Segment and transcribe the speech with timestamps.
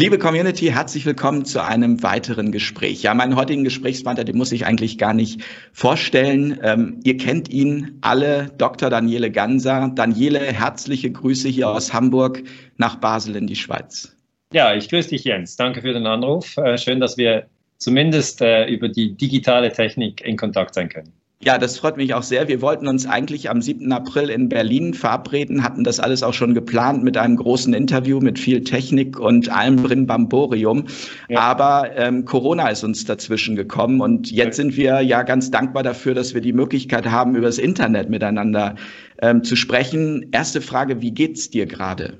[0.00, 3.02] Liebe Community, herzlich willkommen zu einem weiteren Gespräch.
[3.02, 5.42] Ja, meinen heutigen Gesprächspartner, den muss ich eigentlich gar nicht
[5.72, 6.56] vorstellen.
[6.62, 8.90] Ähm, ihr kennt ihn alle, Dr.
[8.90, 9.90] Daniele Ganser.
[9.92, 12.44] Daniele, herzliche Grüße hier aus Hamburg
[12.76, 14.16] nach Basel in die Schweiz.
[14.52, 15.56] Ja, ich grüße dich, Jens.
[15.56, 16.56] Danke für den Anruf.
[16.58, 21.12] Äh, schön, dass wir zumindest äh, über die digitale Technik in Kontakt sein können.
[21.40, 22.48] Ja, das freut mich auch sehr.
[22.48, 23.92] Wir wollten uns eigentlich am 7.
[23.92, 28.40] April in Berlin verabreden, hatten das alles auch schon geplant mit einem großen Interview mit
[28.40, 30.86] viel Technik und allem Brimbamborium.
[31.28, 31.38] Ja.
[31.38, 36.12] Aber ähm, Corona ist uns dazwischen gekommen und jetzt sind wir ja ganz dankbar dafür,
[36.12, 38.74] dass wir die Möglichkeit haben, über das Internet miteinander
[39.22, 40.30] ähm, zu sprechen.
[40.32, 42.18] Erste Frage, wie geht's dir gerade?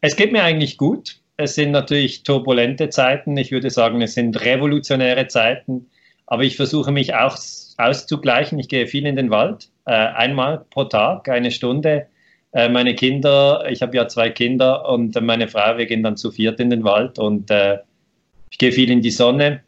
[0.00, 1.20] Es geht mir eigentlich gut.
[1.36, 3.36] Es sind natürlich turbulente Zeiten.
[3.36, 5.86] Ich würde sagen, es sind revolutionäre Zeiten.
[6.26, 7.36] Aber ich versuche mich auch
[7.78, 8.58] auszugleichen.
[8.58, 12.06] Ich gehe viel in den Wald, äh, einmal pro Tag, eine Stunde.
[12.52, 16.30] Äh, meine Kinder, ich habe ja zwei Kinder und meine Frau, wir gehen dann zu
[16.30, 17.78] viert in den Wald und äh,
[18.50, 19.62] ich gehe viel in die Sonne.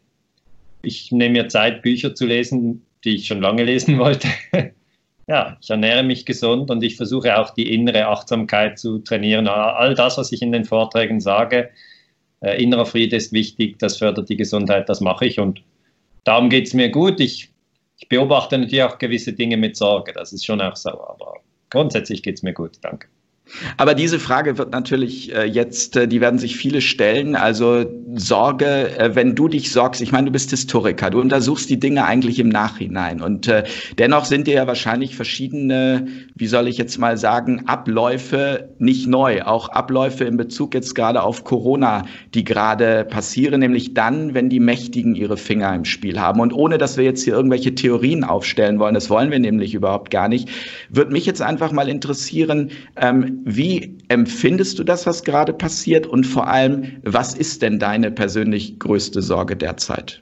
[0.81, 4.29] Ich nehme mir Zeit, Bücher zu lesen, die ich schon lange lesen wollte.
[5.27, 9.47] ja, ich ernähre mich gesund und ich versuche auch die innere Achtsamkeit zu trainieren.
[9.47, 11.69] All das, was ich in den Vorträgen sage,
[12.39, 15.61] äh, innerer Friede ist wichtig, das fördert die Gesundheit, das mache ich und
[16.23, 17.19] darum geht es mir gut.
[17.19, 17.49] Ich
[17.97, 22.23] ich beobachte natürlich auch gewisse Dinge mit Sorge, das ist schon auch so, aber grundsätzlich
[22.23, 23.07] geht es mir gut, danke.
[23.77, 27.35] Aber diese Frage wird natürlich äh, jetzt, äh, die werden sich viele stellen.
[27.35, 31.79] Also Sorge, äh, wenn du dich sorgst, ich meine, du bist Historiker, du untersuchst die
[31.79, 33.21] Dinge eigentlich im Nachhinein.
[33.21, 33.51] Und
[33.97, 39.43] dennoch sind dir ja wahrscheinlich verschiedene, wie soll ich jetzt mal sagen, Abläufe nicht neu.
[39.43, 44.59] Auch Abläufe in Bezug jetzt gerade auf Corona, die gerade passieren, nämlich dann, wenn die
[44.59, 46.39] Mächtigen ihre Finger im Spiel haben.
[46.39, 50.11] Und ohne, dass wir jetzt hier irgendwelche Theorien aufstellen wollen, das wollen wir nämlich überhaupt
[50.11, 50.49] gar nicht,
[50.89, 56.07] wird mich jetzt einfach mal interessieren, ähm, wie empfindest du das, was gerade passiert?
[56.07, 60.21] Und vor allem, was ist denn deine persönlich größte Sorge derzeit?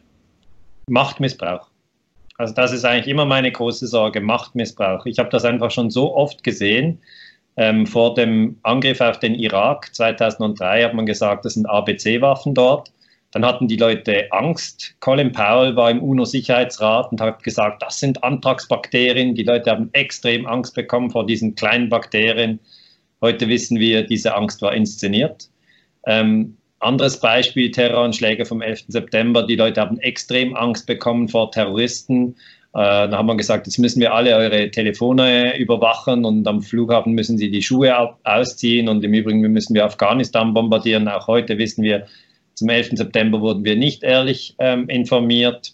[0.87, 1.67] Machtmissbrauch.
[2.37, 5.05] Also das ist eigentlich immer meine große Sorge, Machtmissbrauch.
[5.05, 6.99] Ich habe das einfach schon so oft gesehen.
[7.57, 12.91] Ähm, vor dem Angriff auf den Irak 2003 hat man gesagt, das sind ABC-Waffen dort.
[13.31, 14.95] Dann hatten die Leute Angst.
[14.99, 19.35] Colin Powell war im UNO-Sicherheitsrat und hat gesagt, das sind Antragsbakterien.
[19.35, 22.59] Die Leute haben extrem Angst bekommen vor diesen kleinen Bakterien.
[23.25, 25.49] Heute wissen wir, diese Angst war inszeniert.
[26.05, 28.83] Ähm, anderes Beispiel, Terroranschläge vom 11.
[28.89, 29.41] September.
[29.41, 32.35] Die Leute haben extrem Angst bekommen vor Terroristen.
[32.75, 37.13] Äh, da haben wir gesagt, jetzt müssen wir alle eure Telefone überwachen und am Flughafen
[37.13, 37.91] müssen sie die Schuhe
[38.23, 41.07] ausziehen und im Übrigen müssen wir Afghanistan bombardieren.
[41.07, 42.05] Auch heute wissen wir,
[42.53, 42.91] zum 11.
[42.91, 45.73] September wurden wir nicht ehrlich ähm, informiert.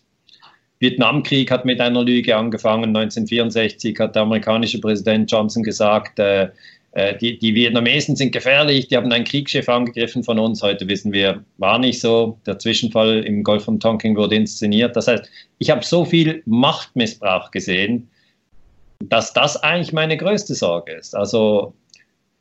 [0.79, 2.95] Vietnamkrieg hat mit einer Lüge angefangen.
[2.95, 6.47] 1964 hat der amerikanische Präsident Johnson gesagt, äh,
[6.94, 10.62] die, die Vietnamesen sind gefährlich, die haben ein Kriegsschiff angegriffen von uns.
[10.62, 12.38] Heute wissen wir, war nicht so.
[12.46, 14.96] Der Zwischenfall im Golf von Tonkin wurde inszeniert.
[14.97, 15.24] Das heißt,
[15.59, 18.09] ich habe so viel Machtmissbrauch gesehen,
[19.00, 21.16] dass das eigentlich meine größte Sorge ist.
[21.16, 21.74] Also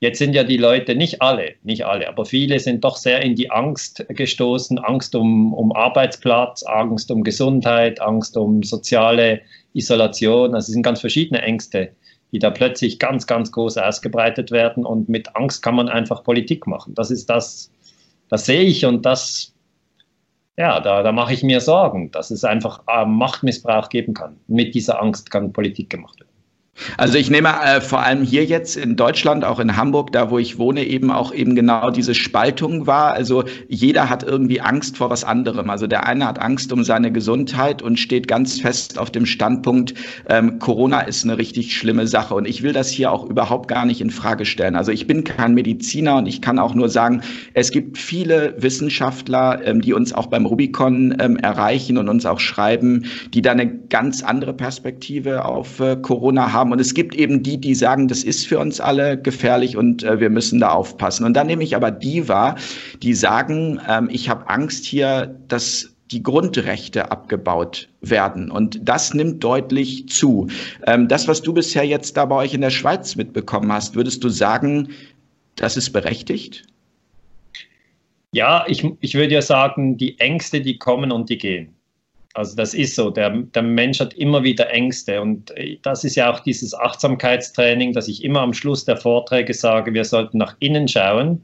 [0.01, 3.37] jetzt sind ja die Leute, nicht alle, nicht alle, aber viele sind doch sehr in
[3.37, 4.81] die Angst gestoßen.
[4.81, 9.43] Angst um, um Arbeitsplatz, Angst um Gesundheit, Angst um soziale
[9.75, 10.57] Isolation.
[10.57, 11.93] Also es sind ganz verschiedene Ängste
[12.33, 14.85] die da plötzlich ganz, ganz groß ausgebreitet werden.
[14.85, 16.95] Und mit Angst kann man einfach Politik machen.
[16.95, 17.71] Das ist das,
[18.29, 19.55] das sehe ich und das,
[20.57, 24.37] ja, da, da mache ich mir Sorgen, dass es einfach äh, Machtmissbrauch geben kann.
[24.47, 26.30] Mit dieser Angst kann Politik gemacht werden.
[26.97, 30.39] Also ich nehme äh, vor allem hier jetzt in Deutschland, auch in Hamburg, da wo
[30.39, 33.13] ich wohne, eben auch eben genau diese Spaltung war.
[33.13, 35.69] Also jeder hat irgendwie Angst vor was anderem.
[35.69, 39.95] Also der eine hat Angst um seine Gesundheit und steht ganz fest auf dem Standpunkt,
[40.29, 42.35] ähm, Corona ist eine richtig schlimme Sache.
[42.35, 44.77] Und ich will das hier auch überhaupt gar nicht in Frage stellen.
[44.77, 49.61] Also ich bin kein Mediziner und ich kann auch nur sagen, es gibt viele Wissenschaftler,
[49.65, 53.67] ähm, die uns auch beim Rubicon ähm, erreichen und uns auch schreiben, die da eine
[53.67, 56.73] ganz andere Perspektive auf äh, Corona haben haben.
[56.73, 60.21] Und es gibt eben die, die sagen, das ist für uns alle gefährlich und äh,
[60.21, 61.25] wir müssen da aufpassen.
[61.25, 62.57] Und dann nehme ich aber die wahr,
[63.03, 68.51] die sagen, ähm, ich habe Angst hier, dass die Grundrechte abgebaut werden.
[68.51, 70.49] Und das nimmt deutlich zu.
[70.87, 74.23] Ähm, das, was du bisher jetzt da bei euch in der Schweiz mitbekommen hast, würdest
[74.25, 74.89] du sagen,
[75.57, 76.65] das ist berechtigt?
[78.33, 81.75] Ja, ich, ich würde ja sagen, die Ängste, die kommen und die gehen.
[82.35, 83.11] Also das ist so.
[83.11, 85.21] Der, der Mensch hat immer wieder Ängste.
[85.21, 89.55] Und äh, das ist ja auch dieses Achtsamkeitstraining, dass ich immer am Schluss der Vorträge
[89.55, 91.43] sage, wir sollten nach innen schauen,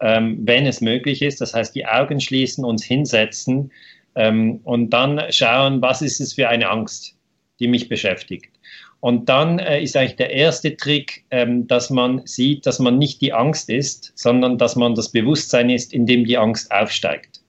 [0.00, 1.40] ähm, wenn es möglich ist.
[1.40, 3.70] Das heißt, die Augen schließen, uns hinsetzen
[4.14, 7.14] ähm, und dann schauen, was ist es für eine Angst,
[7.60, 8.52] die mich beschäftigt.
[9.00, 13.20] Und dann äh, ist eigentlich der erste Trick, ähm, dass man sieht, dass man nicht
[13.20, 17.41] die Angst ist, sondern dass man das Bewusstsein ist, in dem die Angst aufsteigt.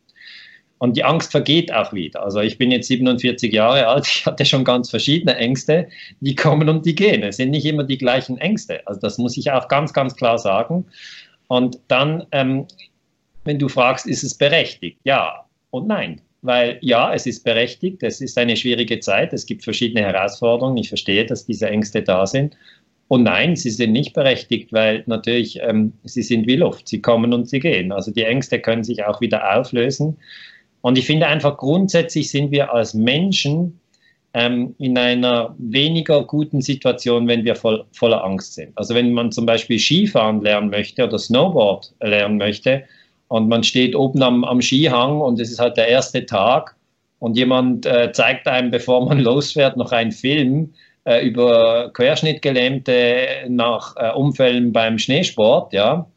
[0.83, 2.21] Und die Angst vergeht auch wieder.
[2.23, 5.87] Also ich bin jetzt 47 Jahre alt, ich hatte schon ganz verschiedene Ängste,
[6.19, 7.23] die kommen und die gehen.
[7.23, 8.85] Es sind nicht immer die gleichen Ängste.
[8.85, 10.83] Also das muss ich auch ganz, ganz klar sagen.
[11.47, 12.67] Und dann, ähm,
[13.45, 14.99] wenn du fragst, ist es berechtigt?
[15.05, 16.19] Ja und nein.
[16.41, 20.75] Weil ja, es ist berechtigt, es ist eine schwierige Zeit, es gibt verschiedene Herausforderungen.
[20.75, 22.57] Ich verstehe, dass diese Ängste da sind.
[23.07, 27.31] Und nein, sie sind nicht berechtigt, weil natürlich ähm, sie sind wie Luft, sie kommen
[27.31, 27.93] und sie gehen.
[27.93, 30.17] Also die Ängste können sich auch wieder auflösen.
[30.83, 33.79] Und ich finde einfach grundsätzlich sind wir als Menschen
[34.33, 38.77] ähm, in einer weniger guten Situation, wenn wir voll, voller Angst sind.
[38.77, 42.83] Also wenn man zum Beispiel Skifahren lernen möchte oder Snowboard lernen möchte
[43.29, 46.75] und man steht oben am, am Skihang und es ist halt der erste Tag
[47.19, 50.73] und jemand äh, zeigt einem, bevor man losfährt, noch einen Film
[51.05, 56.07] äh, über Querschnittgelähmte nach äh, Unfällen beim Schneesport, ja,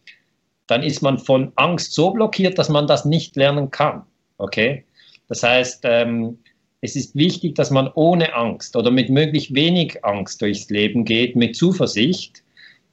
[0.66, 4.02] dann ist man von Angst so blockiert, dass man das nicht lernen kann.
[4.38, 4.85] Okay?
[5.29, 6.38] Das heißt, ähm,
[6.81, 11.35] es ist wichtig, dass man ohne Angst oder mit möglichst wenig Angst durchs Leben geht,
[11.35, 12.43] mit Zuversicht,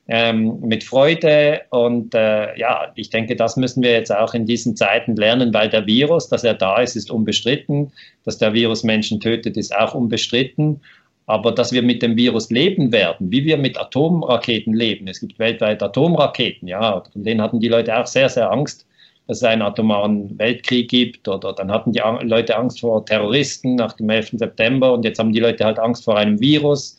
[0.08, 1.62] ähm, mit Freude.
[1.70, 5.70] Und äh, ja, ich denke, das müssen wir jetzt auch in diesen Zeiten lernen, weil
[5.70, 7.92] der Virus, dass er da ist, ist unbestritten.
[8.24, 10.82] Dass der Virus Menschen tötet, ist auch unbestritten.
[11.26, 15.08] Aber dass wir mit dem Virus leben werden, wie wir mit Atomraketen leben.
[15.08, 18.86] Es gibt weltweit Atomraketen, ja, von denen hatten die Leute auch sehr, sehr Angst
[19.28, 23.94] dass es einen atomaren Weltkrieg gibt oder dann hatten die Leute Angst vor Terroristen nach
[23.94, 24.32] dem 11.
[24.34, 26.98] September und jetzt haben die Leute halt Angst vor einem Virus.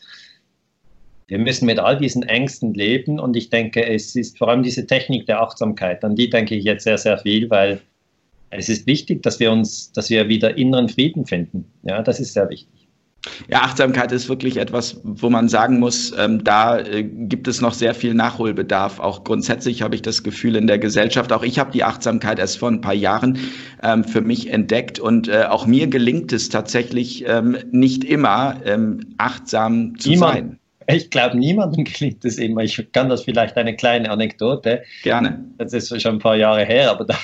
[1.27, 4.85] Wir müssen mit all diesen Ängsten leben und ich denke, es ist vor allem diese
[4.85, 7.81] Technik der Achtsamkeit, an die denke ich jetzt sehr, sehr viel, weil
[8.51, 11.65] es ist wichtig, dass wir uns, dass wir wieder inneren Frieden finden.
[11.83, 12.84] Ja, das ist sehr wichtig.
[13.49, 17.73] Ja, Achtsamkeit ist wirklich etwas, wo man sagen muss, ähm, da äh, gibt es noch
[17.73, 18.99] sehr viel Nachholbedarf.
[18.99, 22.59] Auch grundsätzlich habe ich das Gefühl in der Gesellschaft, auch ich habe die Achtsamkeit erst
[22.59, 23.39] vor ein paar Jahren
[23.83, 29.01] ähm, für mich entdeckt und äh, auch mir gelingt es tatsächlich ähm, nicht immer, ähm,
[29.17, 30.33] achtsam zu Niemand.
[30.33, 30.59] sein.
[30.87, 32.63] Ich glaube, niemandem gelingt es immer.
[32.63, 34.83] Ich kann das vielleicht eine kleine Anekdote.
[35.03, 35.43] Gerne.
[35.57, 37.15] Das ist schon ein paar Jahre her, aber da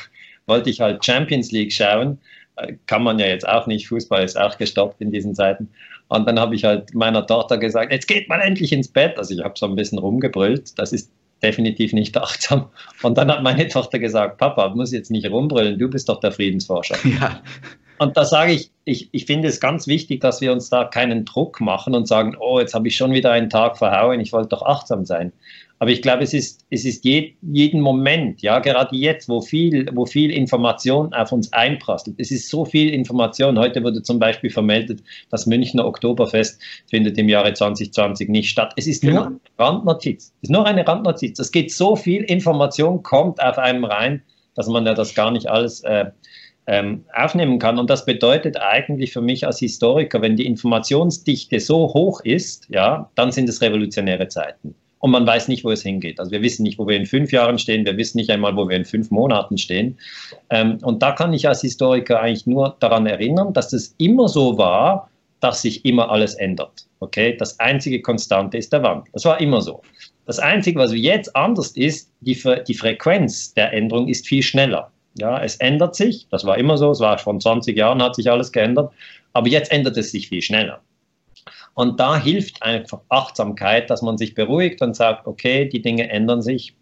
[0.47, 2.17] wollte ich halt Champions League schauen
[2.87, 3.87] kann man ja jetzt auch nicht.
[3.87, 5.69] Fußball ist auch gestoppt in diesen Zeiten.
[6.07, 9.17] Und dann habe ich halt meiner Tochter gesagt, jetzt geht man endlich ins Bett.
[9.17, 10.77] Also ich habe so ein bisschen rumgebrüllt.
[10.77, 11.11] Das ist
[11.41, 12.69] definitiv nicht achtsam.
[13.01, 16.31] Und dann hat meine Tochter gesagt, Papa, muss jetzt nicht rumbrüllen, du bist doch der
[16.31, 16.97] Friedensforscher.
[17.07, 17.41] Ja.
[18.01, 21.23] Und da sage ich, ich, ich finde es ganz wichtig, dass wir uns da keinen
[21.23, 24.49] Druck machen und sagen, oh, jetzt habe ich schon wieder einen Tag verhauen, ich wollte
[24.49, 25.31] doch achtsam sein.
[25.77, 29.87] Aber ich glaube, es ist, es ist je, jeden Moment, ja, gerade jetzt, wo viel,
[29.93, 32.15] wo viel Information auf uns einprasselt.
[32.17, 33.59] Es ist so viel Information.
[33.59, 36.59] Heute wurde zum Beispiel vermeldet, das Münchner Oktoberfest
[36.89, 38.73] findet im Jahre 2020 nicht statt.
[38.77, 40.33] Es ist nur eine Randnotiz.
[40.41, 41.37] Es ist nur eine Randnotiz.
[41.37, 44.23] Es geht so viel Information, kommt auf einem rein,
[44.55, 46.05] dass man ja das gar nicht alles äh,
[46.71, 47.77] ähm, aufnehmen kann.
[47.77, 53.11] Und das bedeutet eigentlich für mich als Historiker, wenn die Informationsdichte so hoch ist, ja,
[53.15, 56.19] dann sind es revolutionäre Zeiten und man weiß nicht, wo es hingeht.
[56.19, 58.69] Also wir wissen nicht, wo wir in fünf Jahren stehen, wir wissen nicht einmal, wo
[58.69, 59.97] wir in fünf Monaten stehen.
[60.49, 64.57] Ähm, und da kann ich als Historiker eigentlich nur daran erinnern, dass es immer so
[64.57, 65.09] war,
[65.39, 66.85] dass sich immer alles ändert.
[66.99, 69.11] Okay, das einzige Konstante ist der Wandel.
[69.13, 69.81] Das war immer so.
[70.27, 74.90] Das Einzige, was jetzt anders ist, die, die Frequenz der Änderung ist viel schneller.
[75.15, 78.31] Ja, es ändert sich, das war immer so, es war vor 20 Jahren, hat sich
[78.31, 78.93] alles geändert,
[79.33, 80.81] aber jetzt ändert es sich viel schneller.
[81.73, 86.41] Und da hilft einfach Achtsamkeit, dass man sich beruhigt und sagt, okay, die Dinge ändern
[86.41, 86.75] sich.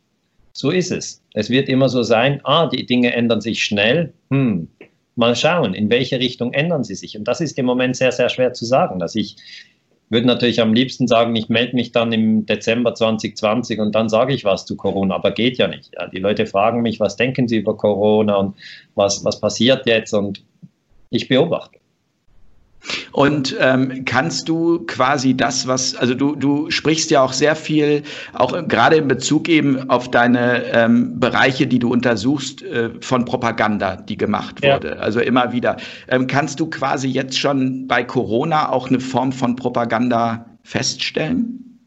[0.54, 1.24] So ist es.
[1.34, 4.14] Es wird immer so sein, ah, die Dinge ändern sich schnell.
[4.30, 4.68] Hm,
[5.16, 7.18] mal schauen, in welche Richtung ändern sie sich.
[7.18, 9.00] Und das ist im Moment sehr, sehr schwer zu sagen.
[9.00, 9.36] Dass ich
[10.10, 14.34] würde natürlich am liebsten sagen, ich melde mich dann im Dezember 2020 und dann sage
[14.34, 15.92] ich was zu Corona, aber geht ja nicht.
[15.94, 18.56] Ja, die Leute fragen mich, was denken sie über Corona und
[18.96, 20.44] was, was passiert jetzt und
[21.10, 21.79] ich beobachte.
[23.12, 28.04] Und ähm, kannst du quasi das, was, also du, du sprichst ja auch sehr viel,
[28.34, 33.98] auch gerade in Bezug eben auf deine ähm, Bereiche, die du untersuchst, äh, von Propaganda,
[33.98, 34.90] die gemacht wurde.
[34.90, 34.96] Ja.
[34.96, 35.78] Also immer wieder.
[36.08, 41.80] Ähm, kannst du quasi jetzt schon bei Corona auch eine Form von Propaganda feststellen?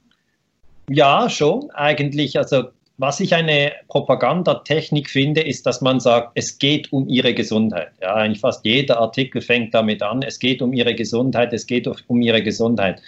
[0.88, 2.36] Ja, schon, eigentlich.
[2.36, 2.64] Also
[2.98, 7.92] was ich eine Propagandatechnik finde, ist, dass man sagt, es geht um ihre Gesundheit.
[8.00, 11.88] Ja, eigentlich fast jeder Artikel fängt damit an, es geht um ihre Gesundheit, es geht
[12.06, 13.00] um ihre Gesundheit.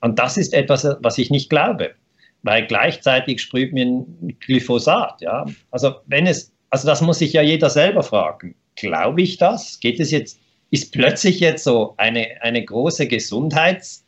[0.00, 1.92] Und das ist etwas, was ich nicht glaube,
[2.42, 5.20] weil gleichzeitig sprüht mir ein Glyphosat.
[5.20, 8.54] Ja, also wenn es, also das muss sich ja jeder selber fragen.
[8.76, 9.80] Glaube ich das?
[9.80, 10.38] Geht es jetzt,
[10.70, 14.04] ist plötzlich jetzt so eine, eine große Gesundheits-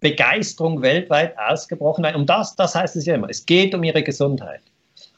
[0.00, 2.04] Begeisterung weltweit ausgebrochen.
[2.14, 3.28] Um das, das heißt es ja immer.
[3.28, 4.60] Es geht um ihre Gesundheit.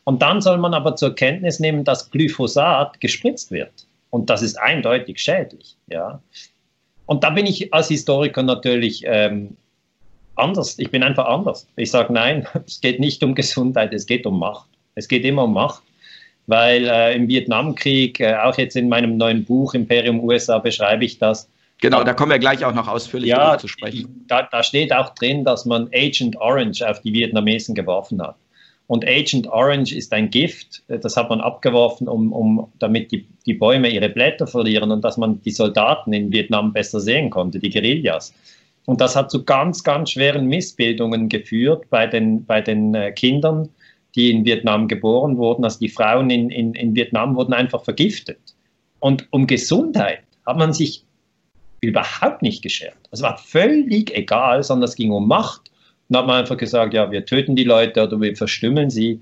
[0.05, 3.87] Und dann soll man aber zur Kenntnis nehmen, dass Glyphosat gespritzt wird.
[4.11, 5.77] Und das ist eindeutig schädlich.
[5.89, 6.21] Ja.
[7.07, 9.57] Und da bin ich als Historiker natürlich ähm,
[10.37, 10.79] anders.
[10.79, 11.67] Ich bin einfach anders.
[11.77, 14.69] Ich sage, nein, es geht nicht um Gesundheit, es geht um Macht.
[14.95, 15.83] Es geht immer um Macht,
[16.47, 21.19] weil äh, im Vietnamkrieg, äh, auch jetzt in meinem neuen Buch Imperium USA beschreibe ich
[21.19, 21.49] das,
[21.81, 24.25] Genau, da kommen wir gleich auch noch ausführlich ja, zu sprechen.
[24.29, 28.37] Da, da steht auch drin, dass man Agent Orange auf die Vietnamesen geworfen hat.
[28.87, 33.55] Und Agent Orange ist ein Gift, das hat man abgeworfen, um, um, damit die, die
[33.55, 37.71] Bäume ihre Blätter verlieren und dass man die Soldaten in Vietnam besser sehen konnte, die
[37.71, 38.35] Guerillas.
[38.87, 43.69] Und das hat zu ganz, ganz schweren Missbildungen geführt bei den, bei den äh, Kindern,
[44.17, 45.65] die in Vietnam geboren wurden.
[45.65, 48.41] Also die Frauen in, in, in Vietnam wurden einfach vergiftet.
[48.99, 51.05] Und um Gesundheit hat man sich
[51.81, 52.97] überhaupt nicht geschert.
[53.11, 55.71] Es war völlig egal, sondern es ging um Macht.
[56.09, 59.21] Und hat man einfach gesagt, ja, wir töten die Leute oder wir verstümmeln sie.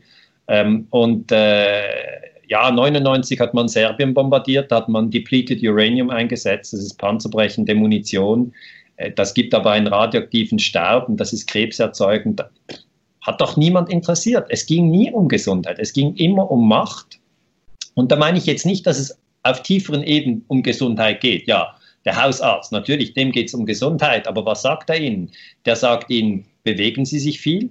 [0.49, 1.83] Ähm, und äh,
[2.49, 7.75] ja, 99 hat man Serbien bombardiert, da hat man depleted Uranium eingesetzt, das ist panzerbrechende
[7.75, 8.53] Munition.
[8.97, 12.43] Äh, das gibt aber einen radioaktiven Staub und das ist krebserzeugend.
[13.21, 14.47] Hat doch niemand interessiert.
[14.49, 17.21] Es ging nie um Gesundheit, es ging immer um Macht.
[17.95, 21.47] Und da meine ich jetzt nicht, dass es auf tieferen Ebenen um Gesundheit geht.
[21.47, 21.75] Ja,
[22.09, 25.31] der Hausarzt, natürlich, dem geht es um Gesundheit, aber was sagt er Ihnen?
[25.67, 27.69] Der sagt Ihnen, bewegen Sie sich viel,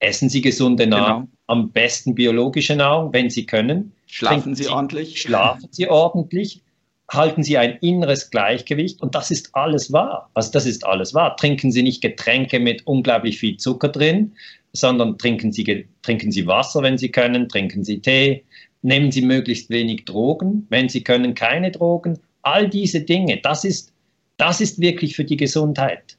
[0.00, 0.88] essen Sie gesunde.
[0.88, 1.32] Nahrung, genau.
[1.46, 3.92] am besten biologische Nahrung, wenn Sie können.
[4.08, 5.20] Schlafen Sie, Sie ordentlich.
[5.22, 6.60] Schlafen Sie ordentlich,
[7.08, 10.28] halten Sie ein inneres Gleichgewicht und das ist alles wahr.
[10.34, 11.36] Also das ist alles wahr.
[11.36, 14.32] Trinken Sie nicht Getränke mit unglaublich viel Zucker drin,
[14.72, 18.42] sondern trinken Sie, trinken Sie Wasser, wenn Sie können, trinken Sie Tee,
[18.82, 23.92] nehmen Sie möglichst wenig Drogen, wenn Sie können, keine Drogen All diese Dinge, das ist,
[24.36, 26.16] das ist wirklich für die Gesundheit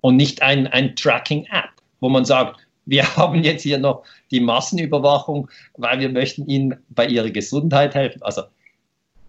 [0.00, 5.48] und nicht ein, ein Tracking-App, wo man sagt, wir haben jetzt hier noch die Massenüberwachung,
[5.76, 8.22] weil wir möchten Ihnen bei Ihrer Gesundheit helfen.
[8.22, 8.42] Also,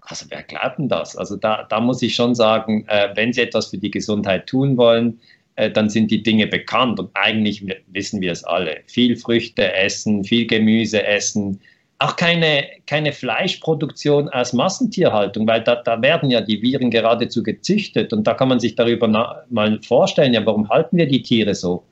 [0.01, 1.15] also wer glaubt denn das?
[1.15, 4.77] Also da, da muss ich schon sagen, äh, wenn Sie etwas für die Gesundheit tun
[4.77, 5.19] wollen,
[5.55, 8.79] äh, dann sind die Dinge bekannt und eigentlich wissen wir es alle.
[8.87, 11.59] Viel Früchte essen, viel Gemüse essen,
[12.01, 18.11] auch keine, keine Fleischproduktion aus Massentierhaltung, weil da, da werden ja die Viren geradezu gezüchtet
[18.11, 19.07] und da kann man sich darüber
[19.49, 21.83] mal vorstellen, ja, warum halten wir die Tiere so?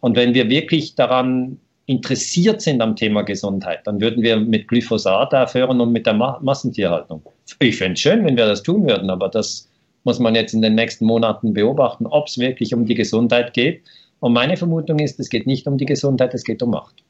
[0.00, 5.34] Und wenn wir wirklich daran interessiert sind am Thema Gesundheit, dann würden wir mit Glyphosat
[5.34, 7.22] aufhören und mit der Ma Massentierhaltung.
[7.58, 9.68] Ich fände es schön, wenn wir das tun würden, aber das
[10.04, 13.82] muss man jetzt in den nächsten Monaten beobachten, ob es wirklich um die Gesundheit geht.
[14.20, 17.03] Und meine Vermutung ist, es geht nicht um die Gesundheit, es geht um Macht.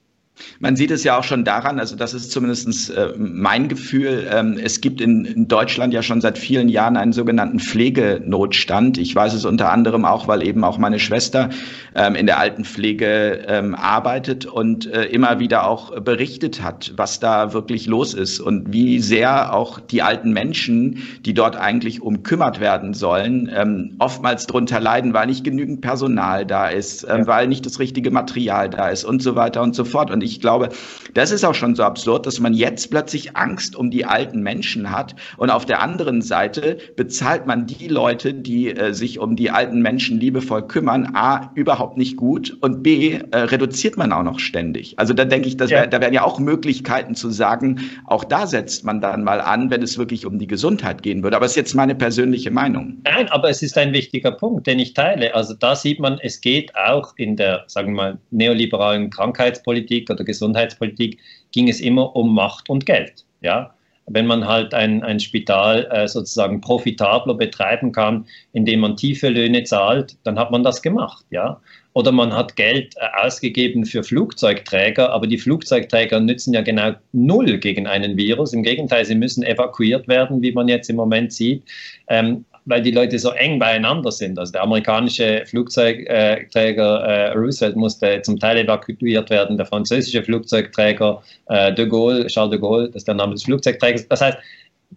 [0.58, 4.58] Man sieht es ja auch schon daran, also das ist zumindest äh, mein Gefühl, ähm,
[4.60, 8.98] es gibt in, in, Deutschland ja schon seit vielen Jahren einen sogenannten Pflegenotstand.
[8.98, 11.50] Ich weiß es unter anderem auch, weil eben auch meine Schwester
[11.94, 17.52] ähm, in der Altenpflege ähm, arbeitet und äh, immer wieder auch berichtet hat, was da
[17.52, 22.94] wirklich los ist und wie sehr auch die alten Menschen, die dort eigentlich umkümmert werden
[22.94, 27.26] sollen, oftmals drunter leiden, weil nicht genügend Personal da ist, ja.
[27.26, 30.10] weil nicht das richtige Material da ist und so weiter und so fort.
[30.10, 30.70] Und ich glaube,
[31.14, 34.90] das ist auch schon so absurd, dass man jetzt plötzlich Angst um die alten Menschen
[34.90, 39.50] hat und auf der anderen Seite bezahlt man die Leute, die äh, sich um die
[39.50, 44.38] alten Menschen liebevoll kümmern, a, überhaupt nicht gut und b, äh, reduziert man auch noch
[44.38, 44.98] ständig.
[44.98, 48.46] Also da denke ich, das wär, da wären ja auch Möglichkeiten zu sagen, auch da
[48.46, 51.36] setzt man dann mal an, wenn es wirklich um die Gesundheit gehen würde.
[51.36, 52.98] Aber es ist jetzt meine persönliche Meinung.
[53.04, 55.34] Nein, aber es ist ein wichtiger Punkt, den ich teile.
[55.34, 60.24] Also da sieht man, es geht auch in der, sagen wir mal, neoliberalen Krankheitspolitik oder
[60.24, 61.18] Gesundheitspolitik
[61.52, 63.24] ging es immer um Macht und Geld.
[63.42, 63.74] Ja?
[64.06, 69.64] Wenn man halt ein, ein Spital äh, sozusagen profitabler betreiben kann, indem man tiefe Löhne
[69.64, 71.24] zahlt, dann hat man das gemacht.
[71.30, 71.60] Ja?
[71.94, 77.58] Oder man hat Geld äh, ausgegeben für Flugzeugträger, aber die Flugzeugträger nützen ja genau null
[77.58, 78.52] gegen einen Virus.
[78.52, 81.62] Im Gegenteil, sie müssen evakuiert werden, wie man jetzt im Moment sieht.
[82.08, 84.38] Ähm, weil die Leute so eng beieinander sind.
[84.38, 91.72] Also der amerikanische Flugzeugträger äh, Roosevelt musste zum Teil evakuiert werden, der französische Flugzeugträger äh,
[91.74, 94.08] de Gaulle, Charles de Gaulle, das ist der Name des Flugzeugträgers.
[94.08, 94.38] Das heißt,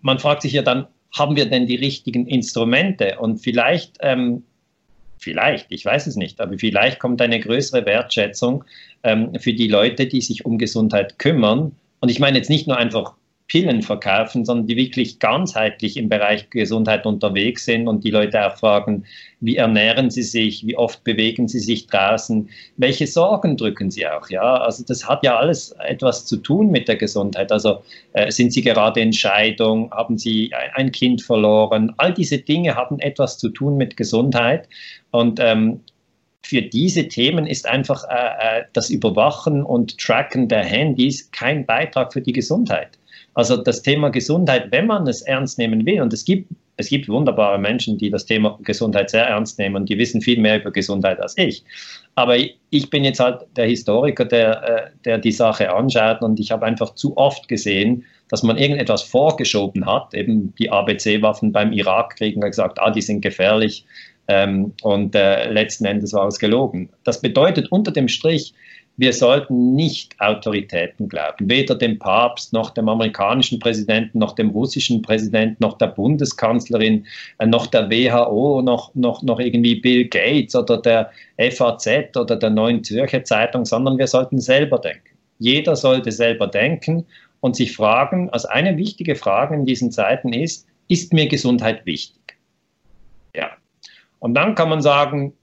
[0.02, 3.18] man fragt sich ja dann, haben wir denn die richtigen Instrumente?
[3.20, 4.44] Und vielleicht ähm,
[5.20, 8.64] Vielleicht, ich weiß es nicht, aber vielleicht kommt eine größere Wertschätzung
[9.04, 11.72] ähm, für die Leute, die sich um Gesundheit kümmern.
[12.00, 13.14] Und ich meine jetzt nicht nur einfach
[13.48, 18.58] Pillen verkaufen, sondern die wirklich ganzheitlich im Bereich Gesundheit unterwegs sind und die Leute auch
[18.58, 19.06] fragen,
[19.40, 24.30] wie ernähren sie sich, wie oft bewegen sie sich draußen, welche Sorgen drücken sie auch,
[24.30, 27.82] ja, also das hat ja alles etwas zu tun mit der Gesundheit, also
[28.14, 33.00] äh, sind sie gerade in Scheidung, haben sie ein Kind verloren, all diese Dinge haben
[33.00, 34.68] etwas zu tun mit Gesundheit
[35.12, 35.80] und ähm,
[36.44, 42.14] für diese Themen ist einfach äh, äh das Überwachen und Tracken der Handys kein Beitrag
[42.14, 42.98] für die Gesundheit.
[43.38, 47.08] Also das Thema Gesundheit, wenn man es ernst nehmen will, und es gibt, es gibt
[47.08, 50.72] wunderbare Menschen, die das Thema Gesundheit sehr ernst nehmen und die wissen viel mehr über
[50.72, 51.64] Gesundheit als ich.
[52.16, 56.50] Aber ich bin jetzt halt der Historiker, der, äh, der die Sache anschaut und ich
[56.50, 62.36] habe einfach zu oft gesehen, dass man irgendetwas vorgeschoben hat, eben die ABC-Waffen beim Irakkrieg
[62.38, 63.86] und gesagt, ah, die sind gefährlich.
[64.28, 66.90] Ähm, und äh, letzten Endes war es gelogen.
[67.04, 68.56] Das bedeutet unter dem Strich,
[68.98, 75.04] wir sollten nicht Autoritäten glauben, weder dem Papst noch dem amerikanischen Präsidenten, noch dem russischen
[75.04, 77.06] Präsidenten, noch der Bundeskanzlerin,
[77.38, 82.50] äh, noch der WHO, noch, noch, noch irgendwie Bill Gates oder der FAZ oder der
[82.50, 85.16] Neuen Zürcher Zeitung, sondern wir sollten selber denken.
[85.38, 87.06] Jeder sollte selber denken
[87.42, 92.38] und sich fragen, also eine wichtige Frage in diesen Zeiten ist, ist mir Gesundheit wichtig?
[93.36, 93.52] Ja.
[94.18, 95.34] Und dann kann man sagen,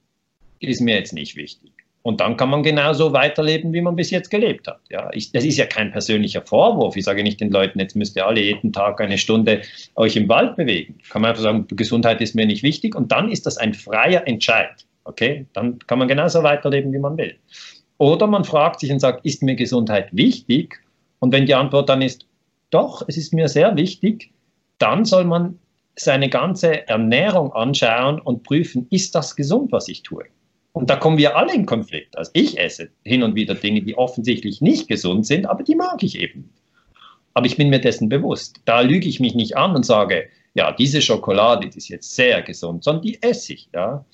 [0.58, 1.73] ist mir jetzt nicht wichtig.
[2.06, 4.78] Und dann kann man genauso weiterleben, wie man bis jetzt gelebt hat.
[4.90, 6.96] Ja, ich, das ist ja kein persönlicher Vorwurf.
[6.96, 9.62] Ich sage nicht den Leuten, jetzt müsst ihr alle jeden Tag eine Stunde
[9.94, 10.98] euch im Wald bewegen.
[11.08, 12.94] Kann man einfach sagen, Gesundheit ist mir nicht wichtig.
[12.94, 14.84] Und dann ist das ein freier Entscheid.
[15.04, 17.36] Okay, dann kann man genauso weiterleben, wie man will.
[17.96, 20.82] Oder man fragt sich und sagt, ist mir Gesundheit wichtig?
[21.20, 22.26] Und wenn die Antwort dann ist,
[22.68, 24.30] doch, es ist mir sehr wichtig,
[24.76, 25.58] dann soll man
[25.96, 30.24] seine ganze Ernährung anschauen und prüfen, ist das gesund, was ich tue?
[30.74, 32.18] Und da kommen wir alle in Konflikt.
[32.18, 36.02] Also ich esse hin und wieder Dinge, die offensichtlich nicht gesund sind, aber die mag
[36.02, 36.50] ich eben.
[37.32, 38.56] Aber ich bin mir dessen bewusst.
[38.64, 42.42] Da lüge ich mich nicht an und sage, ja, diese Schokolade die ist jetzt sehr
[42.42, 43.68] gesund, sondern die esse ich.
[43.72, 44.04] Ja.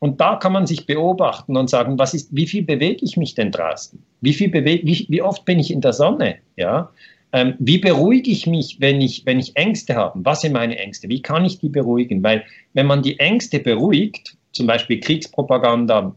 [0.00, 3.34] Und da kann man sich beobachten und sagen, was ist, wie viel bewege ich mich
[3.34, 4.02] denn draußen?
[4.20, 6.38] Wie, viel bewege, wie, wie oft bin ich in der Sonne?
[6.56, 6.90] Ja.
[7.32, 10.18] Ähm, wie beruhige ich mich, wenn ich, wenn ich Ängste habe?
[10.24, 11.08] Was sind meine Ängste?
[11.08, 12.24] Wie kann ich die beruhigen?
[12.24, 16.14] Weil wenn man die Ängste beruhigt, zum Beispiel Kriegspropaganda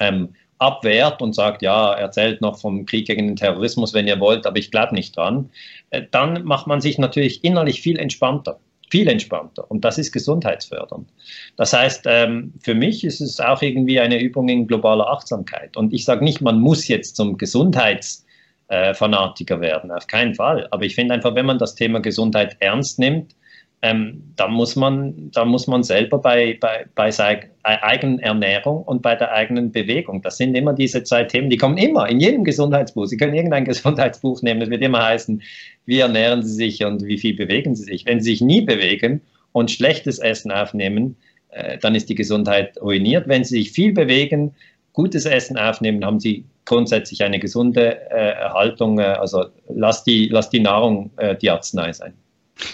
[0.00, 4.46] ähm, abwehrt und sagt, ja, erzählt noch vom Krieg gegen den Terrorismus, wenn ihr wollt,
[4.46, 5.50] aber ich glaube nicht dran,
[5.90, 8.58] äh, dann macht man sich natürlich innerlich viel entspannter.
[8.88, 9.68] Viel entspannter.
[9.68, 11.08] Und das ist gesundheitsfördernd.
[11.56, 15.76] Das heißt, ähm, für mich ist es auch irgendwie eine Übung in globaler Achtsamkeit.
[15.76, 20.68] Und ich sage nicht, man muss jetzt zum Gesundheitsfanatiker werden, auf keinen Fall.
[20.70, 23.34] Aber ich finde einfach, wenn man das Thema Gesundheit ernst nimmt,
[23.82, 29.02] ähm, da, muss man, da muss man selber bei, bei, bei seiner eigenen Ernährung und
[29.02, 32.44] bei der eigenen Bewegung, das sind immer diese zwei Themen, die kommen immer in jedem
[32.44, 33.06] Gesundheitsbuch.
[33.06, 35.42] Sie können irgendein Gesundheitsbuch nehmen, es wird immer heißen,
[35.84, 38.06] wie ernähren Sie sich und wie viel bewegen Sie sich.
[38.06, 39.20] Wenn Sie sich nie bewegen
[39.52, 41.16] und schlechtes Essen aufnehmen,
[41.50, 43.28] äh, dann ist die Gesundheit ruiniert.
[43.28, 44.54] Wenn Sie sich viel bewegen,
[44.94, 48.98] gutes Essen aufnehmen, haben Sie grundsätzlich eine gesunde äh, Erhaltung.
[48.98, 52.14] Äh, also lass die, lass die Nahrung äh, die Arznei sein.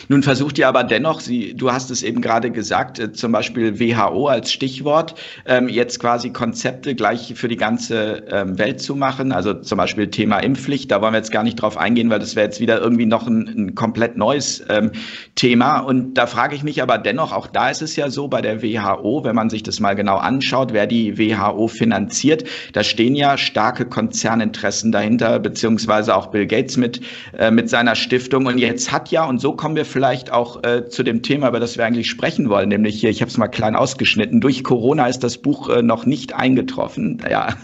[0.08, 3.80] Nun versucht ihr aber dennoch, Sie, du hast es eben gerade gesagt, äh, zum Beispiel
[3.80, 5.14] WHO als Stichwort,
[5.44, 9.32] ähm, jetzt quasi Konzepte gleich für die ganze ähm, Welt zu machen.
[9.32, 12.36] Also zum Beispiel Thema Impfpflicht, da wollen wir jetzt gar nicht drauf eingehen, weil das
[12.36, 14.92] wäre jetzt wieder irgendwie noch ein, ein komplett neues ähm,
[15.34, 15.80] Thema.
[15.80, 18.62] Und da frage ich mich aber dennoch, auch da ist es ja so bei der
[18.62, 23.36] WHO, wenn man sich das mal genau anschaut, wer die WHO finanziert, da stehen ja
[23.36, 27.00] starke Konzerninteressen dahinter, beziehungsweise auch Bill Gates mit,
[27.36, 28.46] äh, mit seiner Stiftung.
[28.46, 31.48] Und jetzt hat ja, und so kommt kommen wir vielleicht auch äh, zu dem Thema,
[31.48, 34.62] über das wir eigentlich sprechen wollen, nämlich hier, ich habe es mal klein ausgeschnitten, durch
[34.64, 37.22] Corona ist das Buch äh, noch nicht eingetroffen.
[37.30, 37.56] Ja.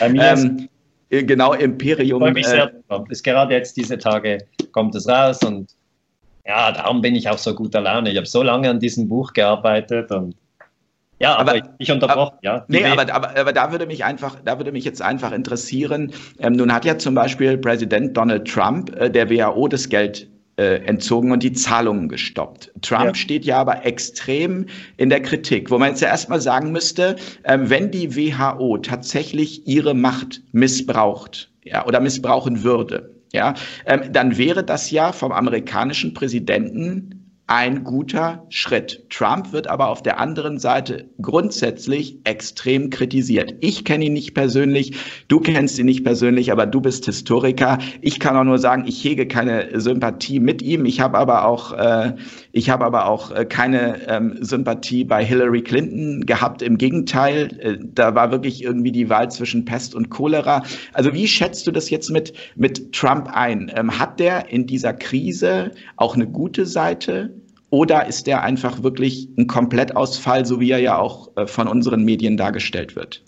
[0.00, 0.70] Bei mir ähm,
[1.10, 2.26] äh, genau, Imperium.
[2.28, 4.38] Ich mich sehr äh, ist gerade jetzt diese Tage
[4.72, 5.68] kommt es raus und
[6.46, 8.10] ja, darum bin ich auch so guter Laune.
[8.10, 10.34] Ich habe so lange an diesem Buch gearbeitet und
[11.18, 12.64] ja, aber, aber ich unterbrochen, ja.
[12.68, 16.14] Nee, aber, aber, aber da würde mich einfach, da würde mich jetzt einfach interessieren.
[16.38, 20.29] Ähm, nun hat ja zum Beispiel Präsident Donald Trump äh, der WHO das Geld
[20.60, 22.70] äh, entzogen und die Zahlungen gestoppt.
[22.82, 23.14] Trump ja.
[23.14, 24.66] steht ja aber extrem
[24.98, 29.66] in der Kritik, wo man jetzt ja erstmal sagen müsste, äh, wenn die WHO tatsächlich
[29.66, 33.54] ihre Macht missbraucht ja, oder missbrauchen würde, ja,
[33.86, 37.19] ähm, dann wäre das ja vom amerikanischen Präsidenten
[37.50, 39.06] ein guter Schritt.
[39.10, 43.56] Trump wird aber auf der anderen Seite grundsätzlich extrem kritisiert.
[43.60, 44.92] Ich kenne ihn nicht persönlich,
[45.26, 47.78] du kennst ihn nicht persönlich, aber du bist Historiker.
[48.02, 50.84] Ich kann auch nur sagen, ich hege keine Sympathie mit ihm.
[50.84, 52.14] Ich habe aber auch, äh,
[52.52, 56.62] ich habe aber auch äh, keine ähm, Sympathie bei Hillary Clinton gehabt.
[56.62, 60.62] Im Gegenteil, äh, da war wirklich irgendwie die Wahl zwischen Pest und Cholera.
[60.92, 63.72] Also wie schätzt du das jetzt mit mit Trump ein?
[63.74, 67.39] Ähm, hat der in dieser Krise auch eine gute Seite?
[67.70, 72.04] Oder ist der einfach wirklich ein Komplettausfall, so wie er ja auch äh, von unseren
[72.04, 73.22] Medien dargestellt wird?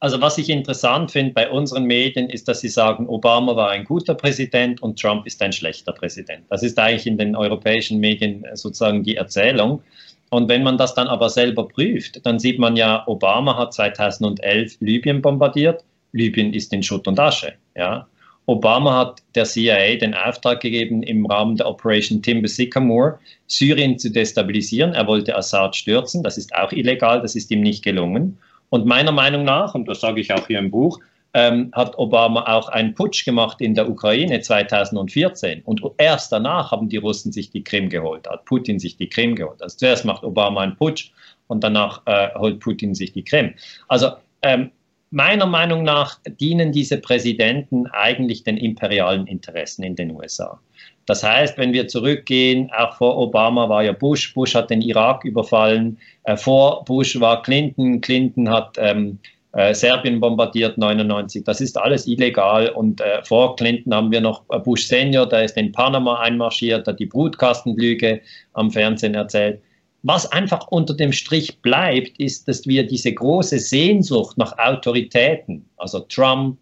[0.00, 3.84] Also was ich interessant finde bei unseren Medien ist, dass sie sagen, Obama war ein
[3.84, 6.44] guter Präsident und Trump ist ein schlechter Präsident.
[6.50, 9.82] Das ist eigentlich in den europäischen Medien äh, sozusagen die Erzählung.
[10.30, 14.78] Und wenn man das dann aber selber prüft, dann sieht man ja, Obama hat 2011
[14.80, 15.84] Libyen bombardiert.
[16.12, 17.54] Libyen ist in Schutt und Asche.
[17.76, 18.08] Ja?
[18.52, 24.10] Obama hat der CIA den Auftrag gegeben, im Rahmen der Operation Timber Sycamore Syrien zu
[24.10, 24.92] destabilisieren.
[24.94, 26.22] Er wollte Assad stürzen.
[26.22, 27.22] Das ist auch illegal.
[27.22, 28.38] Das ist ihm nicht gelungen.
[28.68, 31.00] Und meiner Meinung nach, und das sage ich auch hier im Buch,
[31.34, 35.62] ähm, hat Obama auch einen Putsch gemacht in der Ukraine 2014.
[35.64, 39.34] Und erst danach haben die Russen sich die Krim geholt, hat Putin sich die Krim
[39.34, 39.62] geholt.
[39.62, 41.10] Also zuerst macht Obama einen Putsch
[41.46, 43.54] und danach äh, holt Putin sich die Krim.
[43.88, 44.12] Also
[44.42, 44.70] ähm,
[45.12, 50.58] meiner Meinung nach dienen diese Präsidenten eigentlich den imperialen Interessen in den USA.
[51.06, 55.24] Das heißt, wenn wir zurückgehen, auch vor Obama war ja Bush, Bush hat den Irak
[55.24, 59.18] überfallen, äh, vor Bush war Clinton, Clinton hat ähm,
[59.52, 64.44] äh, Serbien bombardiert 99, das ist alles illegal und äh, vor Clinton haben wir noch
[64.64, 68.20] Bush Senior, der ist in Panama einmarschiert, hat die Brutkastenlüge
[68.54, 69.60] am Fernsehen erzählt.
[70.02, 76.00] Was einfach unter dem Strich bleibt, ist, dass wir diese große Sehnsucht nach Autoritäten, also
[76.00, 76.58] Trump,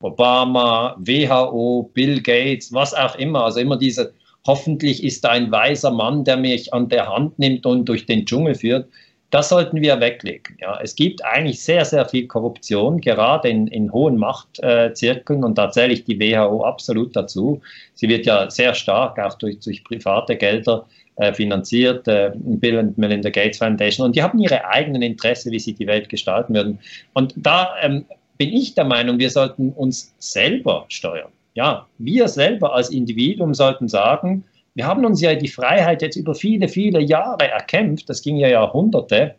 [0.00, 4.12] Obama, WHO, Bill Gates, was auch immer, also immer diese,
[4.46, 8.26] hoffentlich ist da ein weiser Mann, der mich an der Hand nimmt und durch den
[8.26, 8.88] Dschungel führt,
[9.30, 10.56] das sollten wir weglegen.
[10.60, 15.70] Ja, es gibt eigentlich sehr, sehr viel Korruption, gerade in, in hohen Machtzirkeln und da
[15.70, 17.60] zähle ich die WHO absolut dazu.
[17.94, 20.86] Sie wird ja sehr stark auch durch, durch private Gelder
[21.16, 24.06] äh, finanziert, äh, Bill und Melinda Gates Foundation.
[24.06, 26.78] Und die haben ihre eigenen Interessen, wie sie die Welt gestalten würden.
[27.14, 28.04] Und da ähm,
[28.38, 31.30] bin ich der Meinung, wir sollten uns selber steuern.
[31.54, 34.44] Ja, wir selber als Individuum sollten sagen,
[34.76, 38.48] wir haben uns ja die Freiheit jetzt über viele, viele Jahre erkämpft, das ging ja
[38.48, 39.34] Jahrhunderte,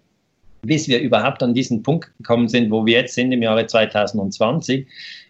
[0.64, 4.88] bis wir überhaupt an diesen Punkt gekommen sind, wo wir jetzt sind im Jahre 2020.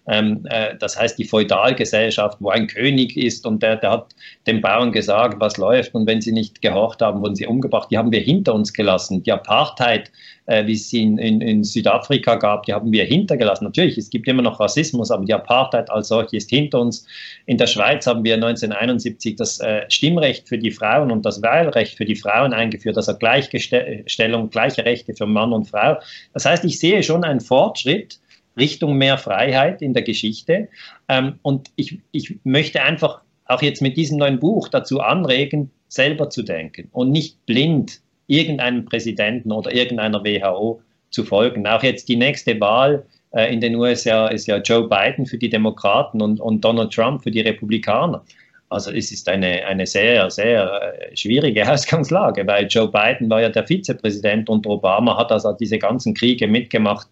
[0.08, 4.16] Ähm, äh, das heißt, die Feudalgesellschaft, wo ein König ist und der, der hat
[4.48, 7.90] den Bauern gesagt, was läuft und wenn sie nicht gehorcht haben, wurden sie umgebracht.
[7.92, 9.22] Die haben wir hinter uns gelassen.
[9.24, 10.10] Die Apartheid,
[10.46, 13.66] äh, wie es sie in, in, in, Südafrika gab, die haben wir hintergelassen.
[13.66, 17.06] Natürlich, es gibt immer noch Rassismus, aber die Apartheid als solche ist hinter uns.
[17.46, 21.98] In der Schweiz haben wir 1971 das äh, Stimmrecht für die Frauen und das Wahlrecht
[21.98, 25.98] für die Frauen eingeführt, also Gleichstellung, gleiche Rechte für Mann und Frau.
[26.34, 28.20] Das heißt, ich sehe schon einen Fortschritt,
[28.58, 30.68] Richtung mehr Freiheit in der Geschichte.
[31.08, 36.30] Ähm, und ich, ich möchte einfach auch jetzt mit diesem neuen Buch dazu anregen, selber
[36.30, 41.66] zu denken und nicht blind irgendeinem Präsidenten oder irgendeiner WHO zu folgen.
[41.66, 45.50] Auch jetzt die nächste Wahl äh, in den USA ist ja Joe Biden für die
[45.50, 48.24] Demokraten und, und Donald Trump für die Republikaner.
[48.70, 53.50] Also es ist eine, eine sehr, sehr äh, schwierige Ausgangslage, weil Joe Biden war ja
[53.50, 57.08] der Vizepräsident und Obama hat also diese ganzen Kriege mitgemacht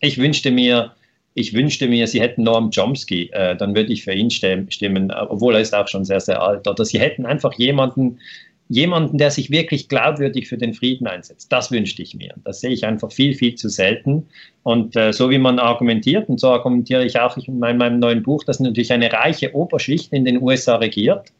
[0.00, 0.92] ich wünschte mir,
[1.34, 5.54] ich wünschte mir, sie hätten Noam Chomsky, äh, dann würde ich für ihn stimmen, obwohl
[5.54, 6.66] er ist auch schon sehr, sehr alt.
[6.66, 8.18] Oder sie hätten einfach jemanden,
[8.68, 11.52] jemanden, der sich wirklich glaubwürdig für den Frieden einsetzt.
[11.52, 12.34] Das wünschte ich mir.
[12.44, 14.26] Das sehe ich einfach viel, viel zu selten.
[14.62, 18.44] Und äh, so wie man argumentiert, und so argumentiere ich auch in meinem neuen Buch,
[18.44, 21.32] dass natürlich eine reiche Oberschicht in den USA regiert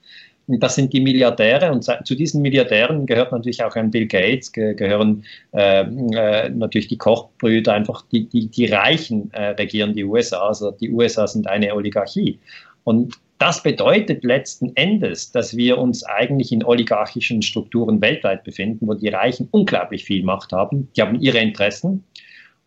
[0.46, 5.24] das sind die Milliardäre und zu diesen Milliardären gehört natürlich auch ein Bill Gates, gehören
[5.52, 10.48] äh, äh, natürlich die Kochbrüder, einfach die, die, die Reichen äh, regieren die USA.
[10.48, 12.38] Also die USA sind eine Oligarchie.
[12.84, 18.94] Und das bedeutet letzten Endes, dass wir uns eigentlich in oligarchischen Strukturen weltweit befinden, wo
[18.94, 20.90] die Reichen unglaublich viel Macht haben.
[20.94, 22.04] Die haben ihre Interessen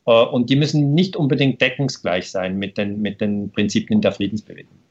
[0.08, 4.83] äh, und die müssen nicht unbedingt deckungsgleich sein mit den, mit den Prinzipien der Friedensbewegung.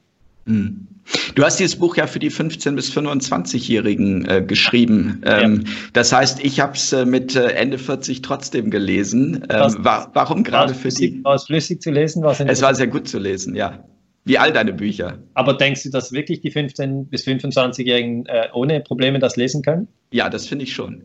[0.47, 0.89] Hm.
[1.35, 5.21] Du hast dieses Buch ja für die 15- bis 25-Jährigen äh, geschrieben.
[5.25, 5.73] Ähm, ja.
[5.93, 9.45] Das heißt, ich habe es äh, mit äh, Ende 40 trotzdem gelesen.
[9.51, 11.23] Ähm, wa warum gerade für die?
[11.25, 12.25] War es flüssig zu lesen?
[12.25, 13.85] es war sehr gut zu lesen, ja.
[14.25, 15.19] Wie all deine Bücher.
[15.35, 19.89] Aber denkst du, dass wirklich die 15- bis 25-Jährigen äh, ohne Probleme das lesen können?
[20.13, 21.03] Ja, das finde ich schon.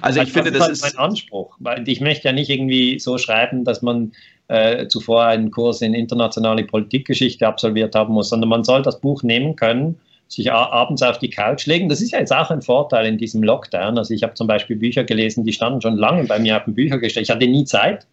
[0.00, 3.18] Also ich, ich finde, das ist mein Anspruch, weil ich möchte ja nicht irgendwie so
[3.18, 4.12] schreiben, dass man
[4.48, 9.22] äh, zuvor einen Kurs in internationale Politikgeschichte absolviert haben muss, sondern man soll das Buch
[9.22, 11.88] nehmen können sich abends auf die Couch legen.
[11.88, 13.96] Das ist ja jetzt auch ein Vorteil in diesem Lockdown.
[13.96, 16.74] Also ich habe zum Beispiel Bücher gelesen, die standen schon lange bei mir auf dem
[16.74, 17.22] Büchergestell.
[17.22, 18.06] Ich hatte nie Zeit.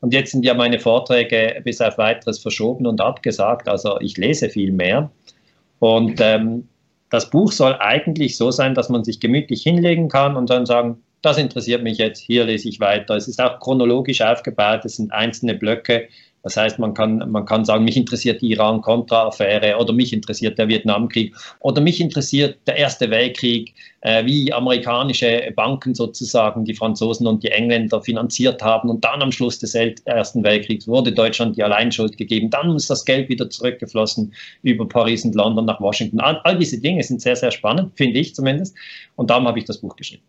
[0.00, 3.68] Und jetzt sind ja meine Vorträge bis auf weiteres verschoben und abgesagt.
[3.68, 5.10] Also ich lese viel mehr.
[5.78, 6.68] Und ähm,
[7.10, 11.02] das Buch soll eigentlich so sein, dass man sich gemütlich hinlegen kann und dann sagen,
[11.22, 13.16] das interessiert mich jetzt, hier lese ich weiter.
[13.16, 16.08] Es ist auch chronologisch aufgebaut, es sind einzelne Blöcke,
[16.42, 20.68] das heißt, man kann, man kann sagen, mich interessiert die Iran-Contra-Affäre oder mich interessiert der
[20.68, 27.42] Vietnamkrieg oder mich interessiert der Erste Weltkrieg, äh, wie amerikanische Banken sozusagen die Franzosen und
[27.42, 32.16] die Engländer finanziert haben und dann am Schluss des Ersten Weltkriegs wurde Deutschland die Alleinschuld
[32.16, 32.50] gegeben.
[32.50, 36.20] Dann muss das Geld wieder zurückgeflossen über Paris und London nach Washington.
[36.20, 38.76] All, all diese Dinge sind sehr, sehr spannend, finde ich zumindest.
[39.16, 40.22] Und darum habe ich das Buch geschrieben.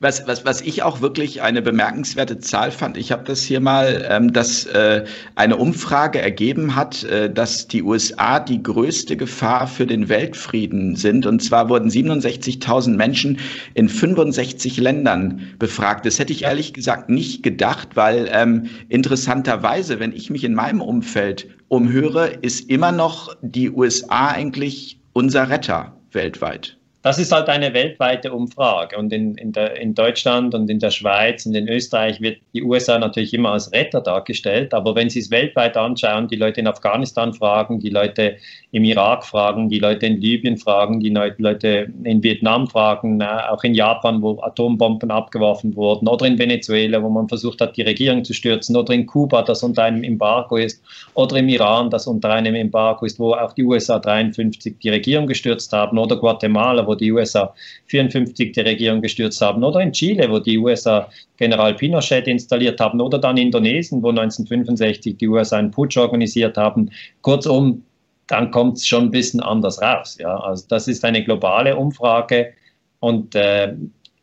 [0.00, 4.06] Was, was, was ich auch wirklich eine bemerkenswerte Zahl fand, ich habe das hier mal,
[4.08, 9.86] ähm, dass äh, eine Umfrage ergeben hat, äh, dass die USA die größte Gefahr für
[9.86, 11.26] den Weltfrieden sind.
[11.26, 13.38] Und zwar wurden 67.000 Menschen
[13.74, 16.06] in 65 Ländern befragt.
[16.06, 20.80] Das hätte ich ehrlich gesagt nicht gedacht, weil ähm, interessanterweise, wenn ich mich in meinem
[20.80, 26.78] Umfeld umhöre, ist immer noch die USA eigentlich unser Retter weltweit.
[27.02, 28.96] Das ist halt eine weltweite Umfrage.
[28.96, 32.62] Und in, in, der, in, Deutschland und in der Schweiz und in Österreich wird die
[32.62, 34.72] USA natürlich immer als Retter dargestellt.
[34.72, 38.36] Aber wenn Sie es weltweit anschauen, die Leute in Afghanistan fragen, die Leute
[38.70, 43.64] im Irak fragen, die Leute in Libyen fragen, die Leute in Vietnam fragen, äh, auch
[43.64, 48.24] in Japan, wo Atombomben abgeworfen wurden, oder in Venezuela, wo man versucht hat, die Regierung
[48.24, 50.82] zu stürzen, oder in Kuba, das unter einem Embargo ist,
[51.14, 55.26] oder im Iran, das unter einem Embargo ist, wo auch die USA 53 die Regierung
[55.26, 57.54] gestürzt haben, oder Guatemala, wo die USA
[57.86, 63.00] 54 die Regierung gestürzt haben, oder in Chile, wo die USA General Pinochet installiert haben,
[63.00, 66.90] oder dann Indonesien, wo 1965 die USA einen Putsch organisiert haben.
[67.22, 67.82] Kurzum,
[68.26, 70.16] dann kommt es schon ein bisschen anders raus.
[70.18, 70.36] Ja?
[70.38, 72.52] Also das ist eine globale Umfrage
[73.00, 73.74] und äh,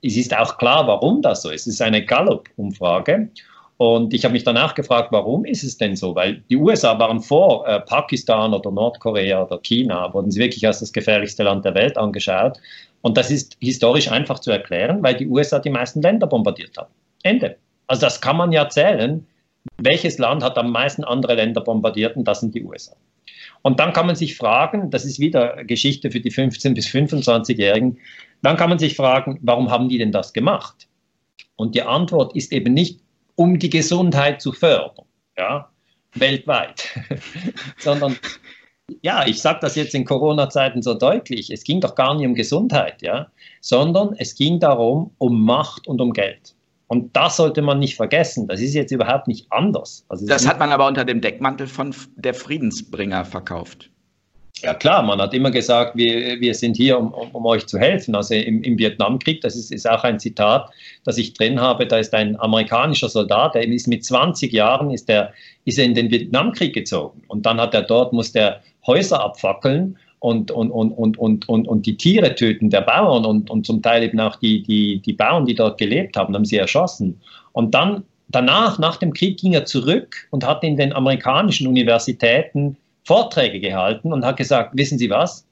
[0.02, 1.68] es ist auch klar, warum das so ist.
[1.68, 3.30] Es ist eine Gallup-Umfrage.
[3.82, 6.14] Und ich habe mich danach gefragt, warum ist es denn so?
[6.14, 10.82] Weil die USA waren vor äh, Pakistan oder Nordkorea oder China, wurden sie wirklich als
[10.82, 12.60] das gefährlichste Land der Welt angeschaut.
[13.00, 16.92] Und das ist historisch einfach zu erklären, weil die USA die meisten Länder bombardiert haben.
[17.24, 17.56] Ende.
[17.88, 19.26] Also das kann man ja zählen.
[19.78, 22.18] Welches Land hat am meisten andere Länder bombardiert?
[22.18, 22.98] Und das sind die USA.
[23.62, 27.98] Und dann kann man sich fragen, das ist wieder Geschichte für die 15- bis 25-Jährigen,
[28.42, 30.90] dann kann man sich fragen, warum haben die denn das gemacht?
[31.56, 33.00] Und die Antwort ist eben nicht,
[33.40, 35.06] um die Gesundheit zu fördern,
[35.38, 35.70] ja,
[36.16, 36.90] weltweit,
[37.78, 38.18] sondern
[39.02, 42.34] ja, ich sage das jetzt in Corona-Zeiten so deutlich, es ging doch gar nicht um
[42.36, 46.54] Gesundheit, ja, sondern es ging darum, um Macht und um Geld.
[46.88, 48.48] Und das sollte man nicht vergessen.
[48.48, 50.04] Das ist jetzt überhaupt nicht anders.
[50.10, 53.90] Also das hat man aber unter dem Deckmantel von der Friedensbringer verkauft.
[54.62, 58.16] Ja klar, man hat immer gesagt, wir, wir sind hier, um, um, euch zu helfen.
[58.16, 60.70] Also im, im Vietnamkrieg, das ist, ist auch ein Zitat,
[61.06, 65.08] das ich drin habe, da ist ein amerikanischer Soldat, der ist mit 20 Jahren ist
[65.08, 65.34] der,
[65.66, 67.24] ist er in den Vietnamkrieg gezogen.
[67.28, 71.68] Und dann hat er dort, muss der Häuser abfackeln und, und, und, und, und, und,
[71.68, 75.14] und die Tiere töten der Bauern und, und zum Teil eben auch die, die, die
[75.14, 77.22] Bauern, die dort gelebt haben, haben sie erschossen.
[77.54, 82.78] Und dann danach, nach dem Krieg, ging er zurück und hat in den amerikanischen Universitäten
[83.10, 85.48] Vorträge gehalten und hat gesagt, wissen Sie was?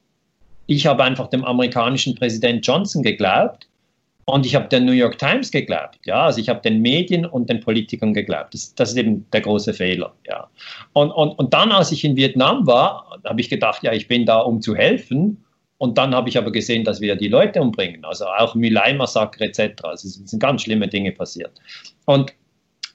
[0.67, 3.67] Ich habe einfach dem amerikanischen Präsident Johnson geglaubt
[4.25, 7.49] und ich habe der New York Times geglaubt, ja, also ich habe den Medien und
[7.49, 8.53] den Politikern geglaubt.
[8.53, 10.47] Das, das, ist eben der große Fehler, ja.
[10.93, 14.27] Und, und, und dann, als ich in Vietnam war, habe ich gedacht, ja, ich bin
[14.27, 15.43] da, um zu helfen.
[15.79, 19.83] Und dann habe ich aber gesehen, dass wir die Leute umbringen, also auch Milai-Massaker etc.
[19.83, 21.59] Also es sind ganz schlimme Dinge passiert.
[22.05, 22.33] Und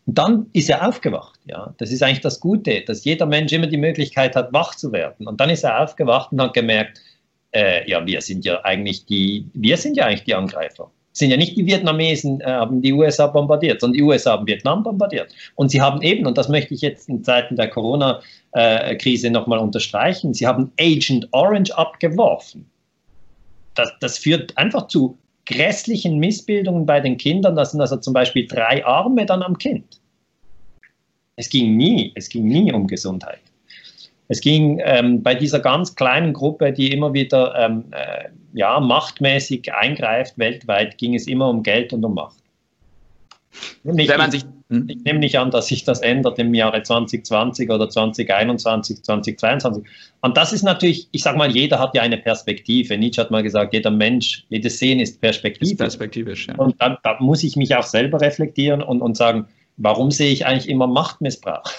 [0.07, 1.75] dann ist er aufgewacht, ja.
[1.79, 5.27] Das ist eigentlich das Gute, dass jeder Mensch immer die Möglichkeit hat, wach zu werden.
[5.27, 7.01] Und dann ist er aufgewacht und hat gemerkt,
[7.53, 11.37] äh, ja, wir sind ja eigentlich die, wir sind ja eigentlich die Angreifer sind ja
[11.37, 15.35] nicht die Vietnamesen, äh, haben die USA bombardiert, sondern die USA haben Vietnam bombardiert.
[15.55, 20.35] Und sie haben eben, und das möchte ich jetzt in Zeiten der Corona-Krise nochmal unterstreichen,
[20.35, 22.69] sie haben Agent Orange abgeworfen.
[23.75, 27.57] Das, das führt einfach zu grässlichen Missbildungen bei den Kindern.
[27.57, 30.01] Das sind also zum Beispiel drei Arme dann am Kind.
[31.37, 33.41] Es ging nie, es ging nie um Gesundheit.
[34.29, 39.73] Es ging ähm, bei dieser ganz kleinen Gruppe, die immer wieder ähm, äh, ja, machtmäßig
[39.75, 42.39] eingreift weltweit, ging es immer um Geld und um Macht.
[43.83, 44.87] Nicht, Wenn man sich, hm?
[44.89, 49.85] ich, nehme nicht an, dass sich das ändert im Jahre 2020 oder 2021, 2022.
[50.21, 52.97] Und das ist natürlich, ich sage mal, jeder hat ja eine Perspektive.
[52.97, 55.73] Nietzsche hat mal gesagt, jeder Mensch, jedes Sehen ist perspektivisch.
[55.73, 56.55] Ist perspektivisch ja.
[56.57, 60.47] Und da, da, muss ich mich auch selber reflektieren und, und sagen, warum sehe ich
[60.47, 61.71] eigentlich immer Machtmissbrauch?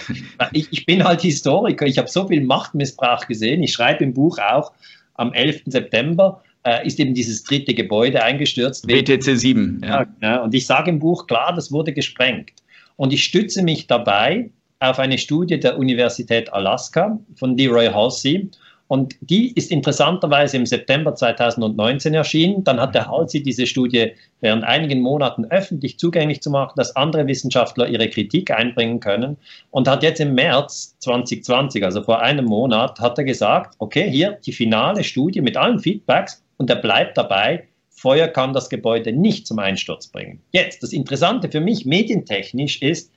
[0.52, 4.38] ich, ich bin halt Historiker, ich habe so viel Machtmissbrauch gesehen, ich schreibe im Buch
[4.38, 4.72] auch,
[5.14, 5.62] am 11.
[5.66, 8.86] September äh, ist eben dieses dritte Gebäude eingestürzt.
[8.88, 9.80] WTC 7.
[9.84, 10.06] Ja.
[10.20, 10.42] ja.
[10.42, 12.50] Und ich sage im Buch klar, das wurde gesprengt.
[12.96, 18.50] Und ich stütze mich dabei auf eine Studie der Universität Alaska von Leroy Halsey.
[18.88, 22.64] Und die ist interessanterweise im September 2019 erschienen.
[22.64, 27.26] Dann hat der Halsey diese Studie während einigen Monaten öffentlich zugänglich zu machen, dass andere
[27.28, 29.36] Wissenschaftler ihre Kritik einbringen können.
[29.70, 34.38] Und hat jetzt im März 2020, also vor einem Monat, hat er gesagt, okay, hier
[34.44, 39.46] die finale Studie mit allen Feedbacks und er bleibt dabei, Feuer kann das Gebäude nicht
[39.46, 40.40] zum Einsturz bringen.
[40.52, 43.10] Jetzt, das Interessante für mich medientechnisch ist,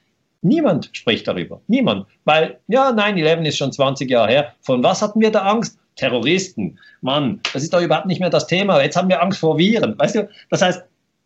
[0.45, 1.61] Niemand spricht darüber.
[1.67, 2.05] Niemand.
[2.25, 4.53] Weil, ja, 9-11 ist schon 20 Jahre her.
[4.59, 5.79] Von was hatten wir da Angst?
[5.95, 6.79] Terroristen.
[6.99, 8.81] Mann, das ist doch überhaupt nicht mehr das Thema.
[8.81, 9.97] Jetzt haben wir Angst vor Viren.
[9.97, 10.83] Weißt du, das heißt,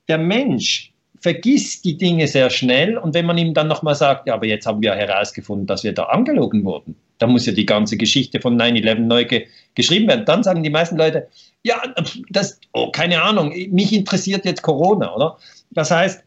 [0.07, 4.35] der Mensch vergisst die Dinge sehr schnell und wenn man ihm dann nochmal sagt, ja,
[4.35, 7.97] aber jetzt haben wir herausgefunden, dass wir da angelogen wurden, da muss ja die ganze
[7.97, 10.25] Geschichte von 9-11 neu ge geschrieben werden.
[10.25, 11.27] Dann sagen die meisten Leute,
[11.67, 11.81] ja,
[12.29, 15.37] das, oh, keine Ahnung, mich interessiert jetzt Corona, oder?
[15.71, 16.23] Das heißt,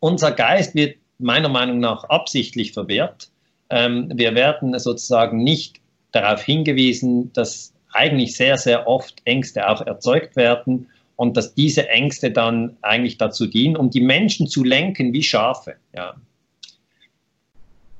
[0.00, 3.30] unser Geist wird meiner Meinung nach absichtlich verwehrt.
[3.70, 5.80] Ähm, wir werden sozusagen nicht
[6.12, 12.30] darauf hingewiesen, dass eigentlich sehr, sehr oft Ängste auch erzeugt werden und dass diese Ängste
[12.30, 15.76] dann eigentlich dazu dienen, um die Menschen zu lenken wie Schafe.
[15.94, 16.14] Ja.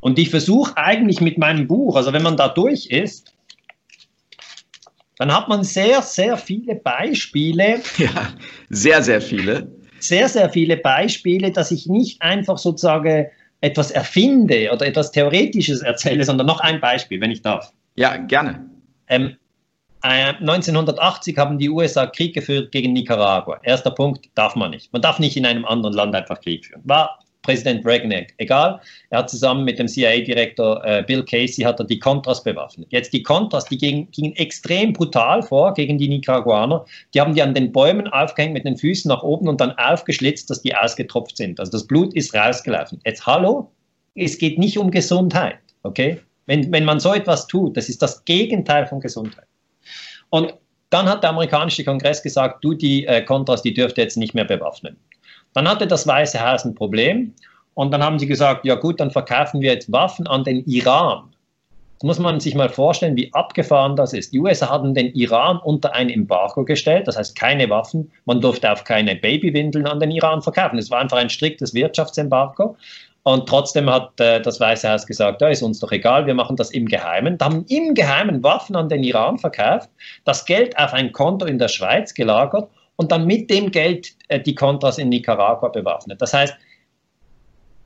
[0.01, 3.34] Und ich versuche eigentlich mit meinem Buch, also wenn man da durch ist,
[5.18, 7.81] dann hat man sehr, sehr viele Beispiele.
[7.98, 8.33] Ja,
[8.70, 9.68] sehr, sehr viele
[10.09, 13.27] sehr, sehr viele Beispiele, dass ich nicht einfach sozusagen
[13.61, 17.72] etwas erfinde oder etwas Theoretisches erzähle, sondern noch ein Beispiel, wenn ich darf.
[17.96, 18.68] Ja, gerne.
[19.09, 19.37] Ähm,
[20.03, 23.59] 1980 äh, haben die USA Krieg geführt gegen Nicaragua.
[23.62, 24.92] Erster Punkt, darf man nicht.
[24.92, 26.83] Man darf nicht in einem anderen Land einfach Krieg führen.
[26.85, 28.80] War Präsident Reagan egal.
[29.11, 32.88] Er hat zusammen mit dem CIA-Direktor äh, Bill Casey hat er die Contras bewaffnet.
[32.90, 36.85] Jetzt die Contras, die gingen, gingen, extrem brutal vor gegen die Nicaraguaner.
[37.12, 40.50] Die haben die an den Bäumen aufgehängt mit den Füßen nach oben und dann aufgeschlitzt,
[40.50, 41.61] dass die ausgetropft sind.
[41.61, 43.00] Also das Blut ist rausgelaufen.
[43.04, 43.70] Jetzt hallo,
[44.14, 46.20] es geht nicht um Gesundheit, okay?
[46.46, 49.46] Wenn, wenn man so etwas tut, das ist das Gegenteil von Gesundheit.
[50.30, 50.54] Und
[50.90, 54.35] dann hat der amerikanische Kongress gesagt, du, die äh, Contras, die dürft ihr jetzt nicht
[54.35, 54.96] mehr bewaffnen.
[55.55, 57.33] Dann hatte das Weiße Haus ein Problem
[57.75, 61.35] und dann haben sie gesagt, ja gut, dann verkaufen wir jetzt Waffen an den Iran.
[62.01, 64.33] Das muss man sich mal vorstellen, wie abgefahren das ist.
[64.33, 68.11] Die USA hatten den Iran unter ein Embargo gestellt, das heißt keine Waffen.
[68.25, 70.79] Man durfte auch keine Babywindeln an den Iran verkaufen.
[70.79, 72.77] Es war einfach ein striktes Wirtschaftsembargo.
[73.23, 76.57] Und trotzdem hat äh, das Weiße Haus gesagt, ja, ist uns doch egal, wir machen
[76.57, 77.38] das im Geheimen.
[77.38, 79.88] Da haben im Geheimen Waffen an den Iran verkauft,
[80.25, 84.40] das Geld auf ein Konto in der Schweiz gelagert und dann mit dem Geld äh,
[84.40, 86.20] die Contras in Nicaragua bewaffnet.
[86.20, 86.54] Das heißt,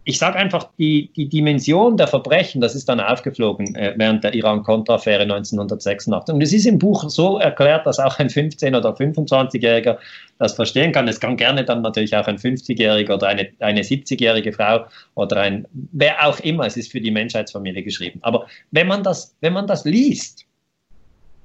[0.09, 4.33] ich sage einfach, die, die Dimension der Verbrechen, das ist dann aufgeflogen äh, während der
[4.33, 6.33] Iran-Contra-Affäre 1986.
[6.33, 9.99] Und es ist im Buch so erklärt, dass auch ein 15- oder 25-Jähriger
[10.39, 11.09] das verstehen kann.
[11.09, 15.67] Es kann gerne dann natürlich auch ein 50-Jähriger oder eine, eine 70-jährige Frau oder ein,
[15.93, 18.19] wer auch immer, es ist für die Menschheitsfamilie geschrieben.
[18.23, 20.47] Aber wenn man das, wenn man das liest,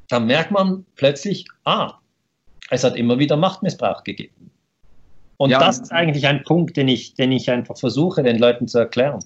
[0.08, 1.96] dann merkt man plötzlich, ah,
[2.70, 4.52] es hat immer wieder Machtmissbrauch gegeben.
[5.38, 8.68] Und ja, das ist eigentlich ein Punkt, den ich, den ich einfach versuche, den Leuten
[8.68, 9.20] zu erklären.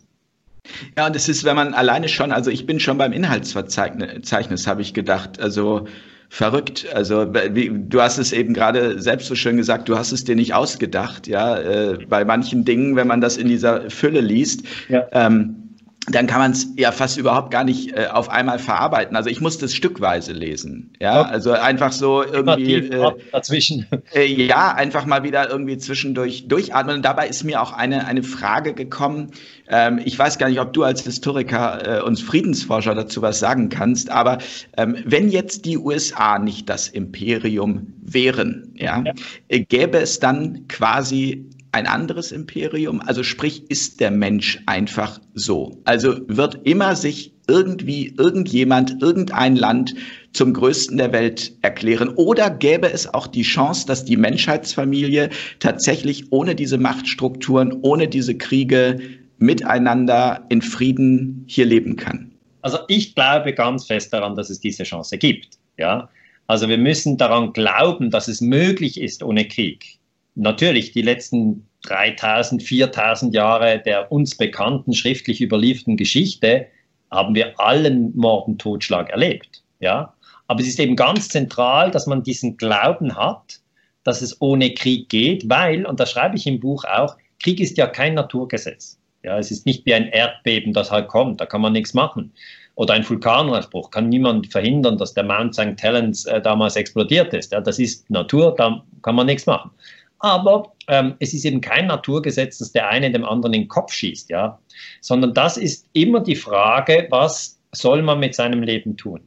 [0.97, 4.81] Ja, und das ist, wenn man alleine schon, also ich bin schon beim Inhaltsverzeichnis, habe
[4.81, 5.85] ich gedacht, also
[6.29, 6.87] verrückt.
[6.93, 10.35] Also wie, du hast es eben gerade selbst so schön gesagt, du hast es dir
[10.35, 11.57] nicht ausgedacht, ja.
[11.57, 15.07] Äh, bei manchen Dingen, wenn man das in dieser Fülle liest, ja.
[15.11, 15.66] ähm,
[16.09, 19.15] dann kann man es ja fast überhaupt gar nicht äh, auf einmal verarbeiten.
[19.17, 20.93] Also ich musste es stückweise lesen.
[21.01, 23.85] Ja, also einfach so irgendwie äh, dazwischen.
[24.13, 26.97] Äh, ja, einfach mal wieder irgendwie zwischendurch durchatmen.
[26.97, 29.31] Und dabei ist mir auch eine eine Frage gekommen.
[29.67, 33.67] Ähm, ich weiß gar nicht, ob du als Historiker äh, uns Friedensforscher dazu was sagen
[33.67, 34.09] kannst.
[34.09, 34.37] Aber
[34.77, 39.13] ähm, wenn jetzt die USA nicht das Imperium wären, ja, ja.
[39.49, 43.01] Äh, gäbe es dann quasi ein anderes Imperium?
[43.01, 45.79] Also sprich, ist der Mensch einfach so?
[45.85, 49.93] Also wird immer sich irgendwie irgendjemand, irgendein Land
[50.33, 52.09] zum größten der Welt erklären?
[52.15, 58.35] Oder gäbe es auch die Chance, dass die Menschheitsfamilie tatsächlich ohne diese Machtstrukturen, ohne diese
[58.35, 58.99] Kriege
[59.37, 62.31] miteinander in Frieden hier leben kann?
[62.63, 65.59] Also ich glaube ganz fest daran, dass es diese Chance gibt.
[65.77, 66.09] Ja,
[66.47, 69.97] also wir müssen daran glauben, dass es möglich ist ohne Krieg
[70.37, 76.67] natürlich die letzten 3000, 4000 Jahre der uns bekannten schriftlich überlieferten Geschichte
[77.11, 79.63] haben wir allen Morden, Totschlag erlebt.
[79.79, 80.13] Ja?
[80.47, 83.59] Aber es ist eben ganz zentral, dass man diesen Glauben hat,
[84.03, 87.77] dass es ohne Krieg geht, weil, und das schreibe ich im Buch auch, Krieg ist
[87.77, 88.99] ja kein Naturgesetz.
[89.23, 92.31] Ja, es ist nicht wie ein Erdbeben, das halt kommt, da kann man nichts machen.
[92.75, 95.81] oder ein Vulkanausbruch kann niemand verhindern, dass der Mount St.
[95.81, 97.51] Helens äh, damals explodiert ist.
[97.51, 99.71] Ja, das ist Natur, da kann man nichts machen.
[100.19, 103.93] Aber ähm, es ist eben kein Naturgesetz, dass der eine dem anderen in den Kopf
[103.93, 104.59] schießt, ja,
[105.01, 109.21] sondern das ist immer die Frage, was soll man mit seinem Leben tun?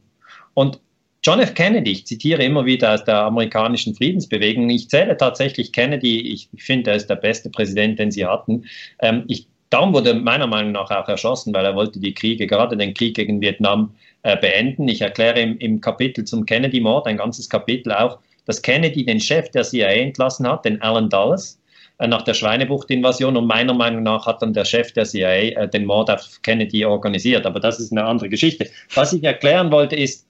[0.53, 0.79] Und
[1.23, 1.53] John F.
[1.53, 6.91] Kennedy, ich zitiere immer wieder aus der amerikanischen Friedensbewegung, ich zähle tatsächlich Kennedy, ich finde,
[6.91, 8.65] er ist der beste Präsident, den sie hatten.
[8.99, 12.75] Ähm, ich, darum wurde meiner Meinung nach auch erschossen, weil er wollte die Kriege, gerade
[12.75, 14.87] den Krieg gegen Vietnam, äh, beenden.
[14.87, 18.17] Ich erkläre im, im Kapitel zum Kennedy-Mord, ein ganzes Kapitel auch,
[18.51, 21.57] dass Kennedy den Chef der CIA entlassen hat, den Alan Dulles,
[21.99, 25.69] äh, nach der Schweinebucht-Invasion und meiner Meinung nach hat dann der Chef der CIA äh,
[25.69, 27.45] den Mord auf Kennedy organisiert.
[27.45, 28.69] Aber das ist eine andere Geschichte.
[28.93, 30.27] Was ich erklären wollte ist,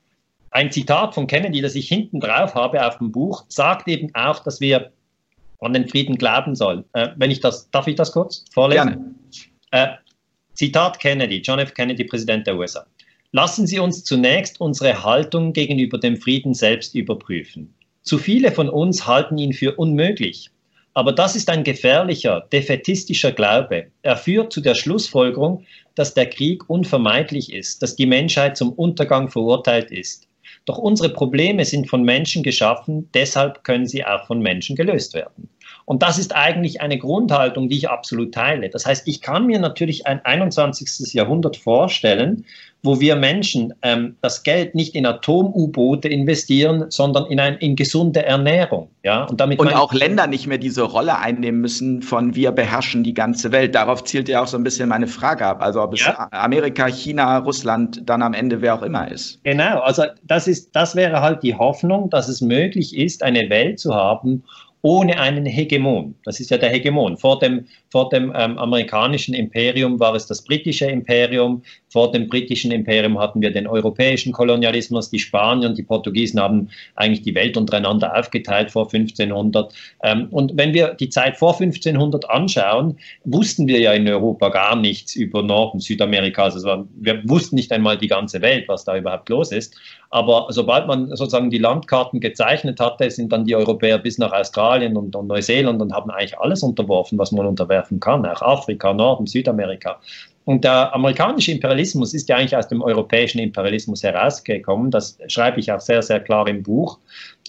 [0.52, 4.38] ein Zitat von Kennedy, das ich hinten drauf habe auf dem Buch, sagt eben auch,
[4.44, 4.92] dass wir
[5.62, 6.84] an den Frieden glauben sollen.
[6.94, 9.16] Äh, wenn ich das, darf ich das kurz vorlesen?
[9.72, 9.96] Gerne.
[9.96, 9.96] Äh,
[10.54, 11.74] Zitat Kennedy, John F.
[11.74, 12.86] Kennedy, Präsident der USA.
[13.32, 17.74] Lassen Sie uns zunächst unsere Haltung gegenüber dem Frieden selbst überprüfen.
[18.04, 20.50] Zu viele von uns halten ihn für unmöglich.
[20.94, 23.88] Aber das ist ein gefährlicher, defetistischer Glaube.
[24.02, 29.30] Er führt zu der Schlussfolgerung, dass der Krieg unvermeidlich ist, dass die Menschheit zum Untergang
[29.30, 30.28] verurteilt ist.
[30.66, 35.50] Doch unsere Probleme sind von Menschen geschaffen, deshalb können sie auch von Menschen gelöst werden.
[35.92, 38.70] Und das ist eigentlich eine Grundhaltung, die ich absolut teile.
[38.70, 41.14] Das heißt, ich kann mir natürlich ein 21.
[41.14, 42.46] Jahrhundert vorstellen,
[42.82, 48.24] wo wir Menschen ähm, das Geld nicht in Atom-U-Boote investieren, sondern in, ein, in gesunde
[48.24, 48.88] Ernährung.
[49.04, 49.26] Ja?
[49.26, 53.14] Und, damit und auch Länder nicht mehr diese Rolle einnehmen müssen von wir beherrschen die
[53.14, 53.76] ganze Welt.
[53.76, 55.62] Darauf zielt ja auch so ein bisschen meine Frage ab.
[55.62, 56.30] Also ob es ja.
[56.32, 59.44] Amerika, China, Russland dann am Ende wer auch immer ist.
[59.44, 63.78] Genau, also das, ist, das wäre halt die Hoffnung, dass es möglich ist, eine Welt
[63.78, 64.46] zu haben,
[64.84, 66.16] ohne einen Hegemon.
[66.26, 67.18] Das ist ja der Hegemon.
[67.18, 71.62] Vor dem, vor dem ähm, amerikanischen Imperium war es das britische Imperium.
[71.90, 75.12] Vor dem britischen Imperium hatten wir den europäischen Kolonialismus.
[75.12, 79.74] Die Spanier und die Portugiesen haben eigentlich die Welt untereinander aufgeteilt vor 1500.
[80.04, 84.76] Ähm, und wenn wir die Zeit vor 1500 anschauen, wussten wir ja in Europa gar
[84.76, 86.46] nichts über Nord- und Südamerika.
[86.46, 89.76] Also wir wussten nicht einmal die ganze Welt, was da überhaupt los ist.
[90.14, 94.98] Aber sobald man sozusagen die Landkarten gezeichnet hatte, sind dann die Europäer bis nach Australien
[94.98, 99.26] und, und Neuseeland und haben eigentlich alles unterworfen, was man unterwerfen kann, auch Afrika, Norden,
[99.26, 100.02] Südamerika.
[100.44, 104.92] Und der amerikanische Imperialismus ist ja eigentlich aus dem europäischen Imperialismus herausgekommen.
[104.92, 107.00] Das schreibe ich auch sehr, sehr klar im Buch.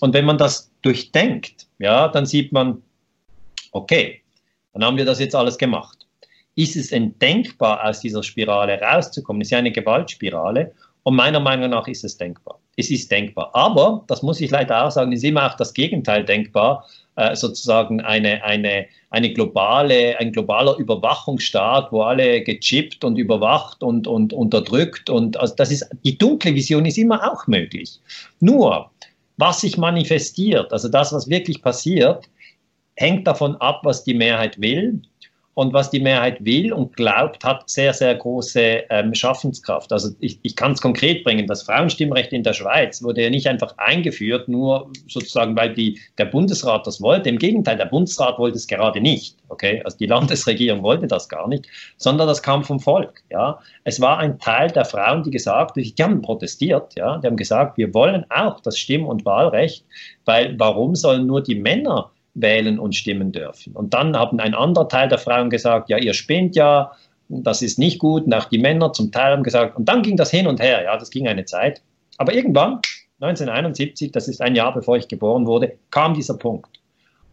[0.01, 2.81] Und wenn man das durchdenkt, ja, dann sieht man,
[3.73, 4.21] okay,
[4.73, 6.07] dann haben wir das jetzt alles gemacht.
[6.55, 9.43] Ist es denn denkbar, aus dieser Spirale rauszukommen?
[9.43, 10.73] Ist ja eine Gewaltspirale.
[11.05, 12.59] Und meiner Meinung nach ist es denkbar.
[12.77, 13.51] Es ist denkbar.
[13.55, 16.87] Aber, das muss ich leider auch sagen, ist immer auch das Gegenteil denkbar,
[17.17, 24.07] äh, sozusagen eine, eine, eine globale, ein globaler Überwachungsstaat, wo alle gechippt und überwacht und,
[24.07, 25.11] und unterdrückt.
[25.11, 28.01] Und also das ist, die dunkle Vision ist immer auch möglich.
[28.41, 28.91] Nur,
[29.37, 32.29] was sich manifestiert, also das, was wirklich passiert,
[32.95, 35.03] hängt davon ab, was die Mehrheit will
[35.55, 39.93] und was die Mehrheit will und glaubt, hat sehr, sehr große ähm, Schaffenskraft.
[39.93, 41.47] Also ich, ich kann es konkret bringen.
[41.47, 46.25] Das Frauenstimmrecht in der Schweiz wurde ja nicht einfach eingeführt, nur sozusagen, weil die, der
[46.25, 47.29] Bundesrat das wollte.
[47.29, 49.37] Im Gegenteil, der Bundesrat wollte es gerade nicht.
[49.49, 49.83] Okay?
[49.85, 51.67] Also die Landesregierung wollte das gar nicht,
[51.99, 53.23] sondern das kam vom Volk.
[53.31, 53.59] Ja?
[53.85, 57.19] Es war ein Teil der Frauen, die gesagt, die haben protestiert, ja?
[57.19, 59.85] die haben gesagt, wir wollen auch das Stimm- und Wahlrecht,
[60.25, 63.75] weil warum sollen nur die Männer wählen und stimmen dürfen.
[63.75, 66.93] Und dann haben ein anderer Teil der Frauen gesagt, ja, ihr spinnt ja,
[67.29, 68.25] das ist nicht gut.
[68.25, 70.83] Und auch die Männer zum Teil haben gesagt, und dann ging das hin und her,
[70.85, 71.83] ja, das ging eine Zeit.
[72.19, 72.81] Aber irgendwann,
[73.21, 76.81] 1971, das ist ein Jahr bevor ich geboren wurde, kam dieser Punkt.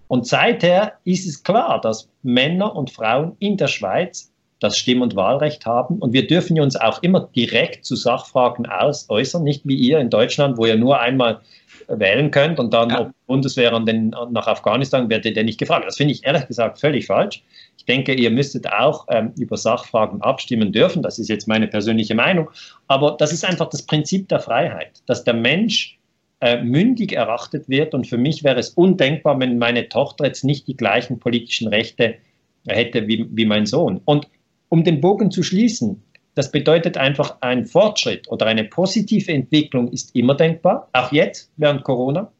[0.08, 4.29] Und seither ist es klar, dass Männer und Frauen in der Schweiz
[4.60, 6.00] das Stimm- und Wahlrecht haben.
[6.00, 10.10] Und wir dürfen uns auch immer direkt zu Sachfragen aus äußern, nicht wie ihr in
[10.10, 11.42] Deutschland, wo ihr nur einmal
[11.88, 13.02] wählen könnt und dann, ja.
[13.02, 15.86] ob Bundeswehr an den, nach Afghanistan, werdet ihr nicht gefragt.
[15.88, 17.44] Das finde ich ehrlich gesagt völlig falsch.
[17.78, 21.02] Ich denke, ihr müsstet auch ähm, über Sachfragen abstimmen dürfen.
[21.02, 22.50] Das ist jetzt meine persönliche Meinung.
[22.88, 25.98] Aber das ist einfach das Prinzip der Freiheit, dass der Mensch
[26.42, 27.94] äh, mündig erachtet wird.
[27.94, 32.16] Und für mich wäre es undenkbar, wenn meine Tochter jetzt nicht die gleichen politischen Rechte
[32.68, 34.02] hätte wie, wie mein Sohn.
[34.06, 34.28] Und
[34.70, 36.04] um den Bogen zu schließen,
[36.36, 41.84] das bedeutet einfach, ein Fortschritt oder eine positive Entwicklung ist immer denkbar, auch jetzt während
[41.84, 42.32] Corona.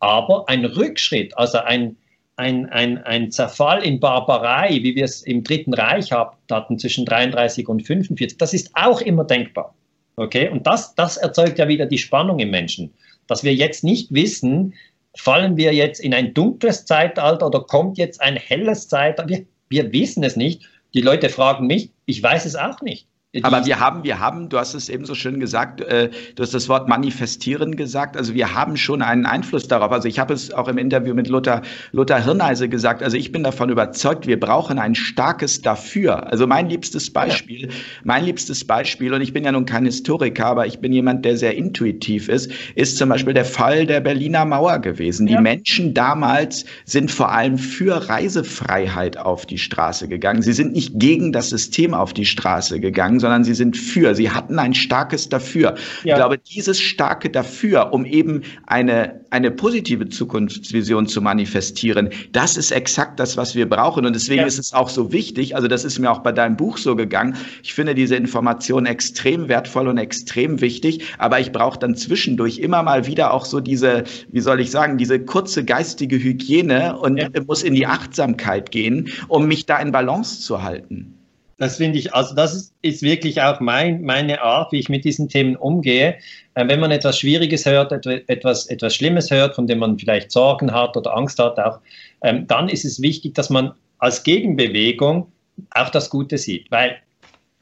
[0.00, 1.96] Aber ein Rückschritt, also ein,
[2.36, 7.68] ein, ein, ein Zerfall in Barbarei, wie wir es im Dritten Reich hatten zwischen 33
[7.68, 9.74] und 45, das ist auch immer denkbar.
[10.16, 10.48] Okay?
[10.48, 12.92] Und das, das erzeugt ja wieder die Spannung im Menschen,
[13.26, 14.74] dass wir jetzt nicht wissen,
[15.14, 19.28] fallen wir jetzt in ein dunkles Zeitalter oder kommt jetzt ein helles Zeitalter?
[19.28, 20.68] Wir, wir wissen es nicht.
[20.94, 23.06] Die Leute fragen mich, ich weiß es auch nicht.
[23.40, 26.52] Aber wir haben, wir haben, du hast es eben so schön gesagt, äh, du hast
[26.52, 28.14] das Wort manifestieren gesagt.
[28.14, 29.90] Also wir haben schon einen Einfluss darauf.
[29.90, 31.62] Also ich habe es auch im Interview mit Luther,
[31.92, 33.02] Luther Hirneise gesagt.
[33.02, 36.30] Also ich bin davon überzeugt, wir brauchen ein starkes Dafür.
[36.30, 37.74] Also mein liebstes Beispiel, ja.
[38.04, 41.38] mein liebstes Beispiel, und ich bin ja nun kein Historiker, aber ich bin jemand, der
[41.38, 45.26] sehr intuitiv ist, ist zum Beispiel der Fall der Berliner Mauer gewesen.
[45.26, 45.38] Ja.
[45.38, 50.42] Die Menschen damals sind vor allem für Reisefreiheit auf die Straße gegangen.
[50.42, 54.14] Sie sind nicht gegen das System auf die Straße gegangen, sondern sie sind für.
[54.14, 55.76] Sie hatten ein starkes Dafür.
[56.04, 56.12] Ja.
[56.12, 62.70] Ich glaube, dieses starke Dafür, um eben eine, eine positive Zukunftsvision zu manifestieren, das ist
[62.70, 64.04] exakt das, was wir brauchen.
[64.04, 64.46] Und deswegen ja.
[64.46, 67.36] ist es auch so wichtig, also das ist mir auch bei deinem Buch so gegangen.
[67.62, 72.82] Ich finde diese Information extrem wertvoll und extrem wichtig, aber ich brauche dann zwischendurch immer
[72.82, 77.28] mal wieder auch so diese, wie soll ich sagen, diese kurze geistige Hygiene und ja.
[77.46, 81.21] muss in die Achtsamkeit gehen, um mich da in Balance zu halten.
[81.58, 85.04] Das finde ich, also das ist, ist wirklich auch mein, meine Art, wie ich mit
[85.04, 86.16] diesen Themen umgehe.
[86.54, 90.72] Äh, wenn man etwas Schwieriges hört, etwas, etwas Schlimmes hört, von dem man vielleicht Sorgen
[90.72, 91.78] hat oder Angst hat, auch,
[92.22, 95.30] ähm, dann ist es wichtig, dass man als Gegenbewegung
[95.70, 96.70] auch das Gute sieht.
[96.70, 96.96] Weil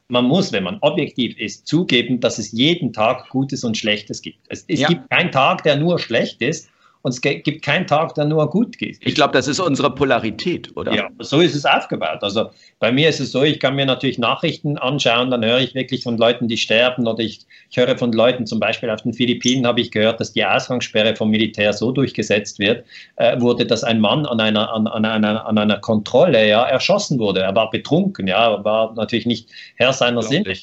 [0.07, 4.39] man muss, wenn man objektiv ist, zugeben, dass es jeden Tag Gutes und Schlechtes gibt.
[4.49, 4.87] Es, es ja.
[4.87, 6.69] gibt keinen Tag, der nur schlecht ist
[7.03, 8.99] und es gibt keinen Tag, der nur gut geht.
[9.01, 10.93] Ich glaube, das ist unsere Polarität, oder?
[10.93, 12.19] Ja, so ist es aufgebaut.
[12.21, 12.49] Also
[12.79, 16.03] bei mir ist es so, ich kann mir natürlich Nachrichten anschauen, dann höre ich wirklich
[16.03, 19.65] von Leuten, die sterben oder ich, ich höre von Leuten, zum Beispiel auf den Philippinen
[19.65, 22.85] habe ich gehört, dass die Ausgangssperre vom Militär so durchgesetzt wird,
[23.15, 27.19] äh, wurde, dass ein Mann an einer, an, an, einer, an einer Kontrolle ja, erschossen
[27.19, 27.41] wurde.
[27.41, 30.53] Er war betrunken, ja, war natürlich nicht Herr seiner Sinne.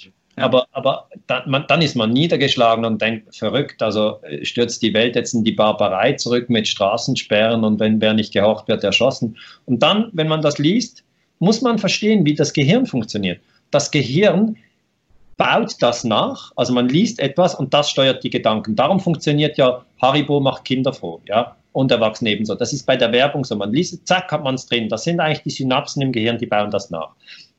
[0.41, 4.95] Aber, aber dann, man, dann, ist man niedergeschlagen und denkt, verrückt, also äh, stürzt die
[4.95, 9.37] Welt jetzt in die Barbarei zurück mit Straßensperren und wenn wer nicht gehorcht wird, erschossen.
[9.67, 11.05] Und dann, wenn man das liest,
[11.39, 13.41] muss man verstehen, wie das Gehirn funktioniert.
[13.71, 14.57] Das Gehirn
[15.37, 18.75] baut das nach, also man liest etwas und das steuert die Gedanken.
[18.75, 22.55] Darum funktioniert ja Haribo macht Kinder froh, ja, und Erwachsene ebenso.
[22.57, 23.55] Das ist bei der Werbung so.
[23.55, 24.89] Man liest, zack, hat man es drin.
[24.89, 27.11] Das sind eigentlich die Synapsen im Gehirn, die bauen das nach.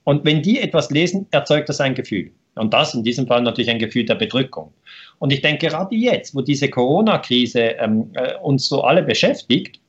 [0.03, 2.31] Und wenn die etwas lesen, erzeugt das ein Gefühl.
[2.55, 4.73] Und das in diesem Fall natürlich ein Gefühl der Bedrückung.
[5.19, 9.79] Und ich denke, gerade jetzt, wo diese Corona-Krise ähm, äh, uns so alle beschäftigt,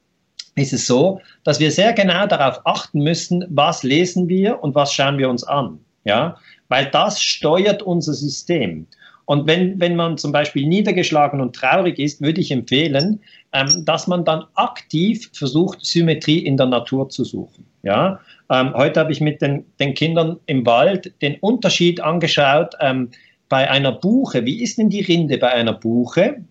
[0.56, 4.92] ist es so, dass wir sehr genau darauf achten müssen, was lesen wir und was
[4.92, 5.78] schauen wir uns an.
[6.04, 6.36] Ja?
[6.68, 8.86] Weil das steuert unser System.
[9.26, 13.20] Und wenn, wenn man zum Beispiel niedergeschlagen und traurig ist, würde ich empfehlen,
[13.53, 17.66] ähm, dass man dann aktiv versucht, Symmetrie in der Natur zu suchen.
[17.82, 18.20] Ja?
[18.51, 23.11] Ähm, heute habe ich mit den, den, Kindern im Wald den Unterschied angeschaut ähm,
[23.48, 24.44] bei einer Buche.
[24.44, 26.44] Wie ist denn die Rinde bei einer Buche?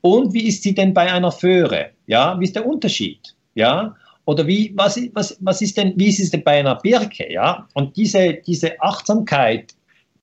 [0.00, 1.90] Und wie ist sie denn bei einer Föhre?
[2.06, 3.34] Ja, wie ist der Unterschied?
[3.54, 3.94] Ja,
[4.26, 7.32] oder wie, was, was, was ist denn, wie ist es denn bei einer Birke?
[7.32, 9.74] Ja, und diese, diese Achtsamkeit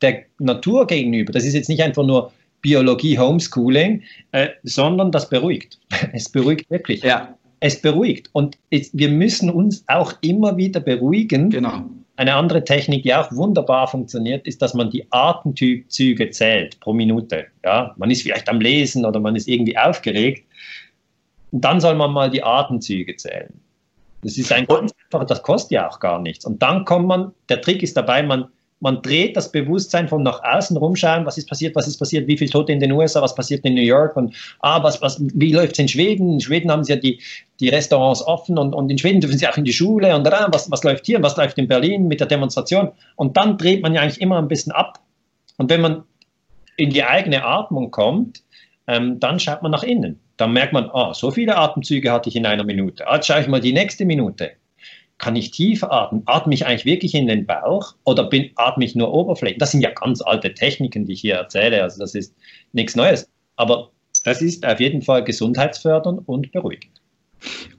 [0.02, 2.32] der Natur gegenüber, das ist jetzt nicht einfach nur
[2.62, 5.80] Biologie, Homeschooling, äh, sondern das beruhigt.
[6.14, 7.02] Es beruhigt wirklich.
[7.04, 8.30] Ja es beruhigt.
[8.34, 11.52] Und es, wir müssen uns auch immer wieder beruhigen.
[11.52, 11.84] Genau.
[12.18, 17.46] Eine andere Technik, die auch wunderbar funktioniert, ist, dass man die Atemzüge zählt pro Minute.
[17.64, 20.44] Ja, man ist vielleicht am Lesen oder man ist irgendwie aufgeregt.
[21.52, 23.54] Und dann soll man mal die Atemzüge zählen.
[24.24, 26.46] Das ist ein ganz einfach, das kostet ja auch gar nichts.
[26.46, 28.48] Und dann kommt man, der Trick ist dabei, man
[28.82, 32.38] man dreht das Bewusstsein von nach außen rumschauen, was ist passiert, was ist passiert, wie
[32.38, 35.54] viele Tote in den USA, was passiert in New York und ah, was, was, wie
[35.54, 36.34] läuft es in Schweden?
[36.34, 37.22] In Schweden haben sie ja die,
[37.60, 40.48] die Restaurants offen und, und in Schweden dürfen sie auch in die Schule und ah,
[40.52, 43.94] was, was läuft hier, was läuft in Berlin mit der Demonstration und dann dreht man
[43.94, 45.00] ja eigentlich immer ein bisschen ab
[45.58, 46.04] und wenn man
[46.76, 48.42] in die eigene Atmung kommt,
[48.88, 50.20] ähm, dann schaut man nach innen.
[50.38, 53.08] Dann merkt man, ah, so viele Atemzüge hatte ich in einer Minute.
[53.08, 54.54] Ah, jetzt schaue ich mal die nächste Minute
[55.22, 56.24] kann ich tief atmen?
[56.26, 59.58] Atme ich eigentlich wirklich in den Bauch oder bin, atme ich nur Oberfläche?
[59.60, 61.82] Das sind ja ganz alte Techniken, die ich hier erzähle.
[61.84, 62.36] Also das ist
[62.74, 63.30] nichts Neues.
[63.56, 63.92] Aber
[64.24, 67.01] das ist auf jeden Fall gesundheitsfördernd und beruhigend.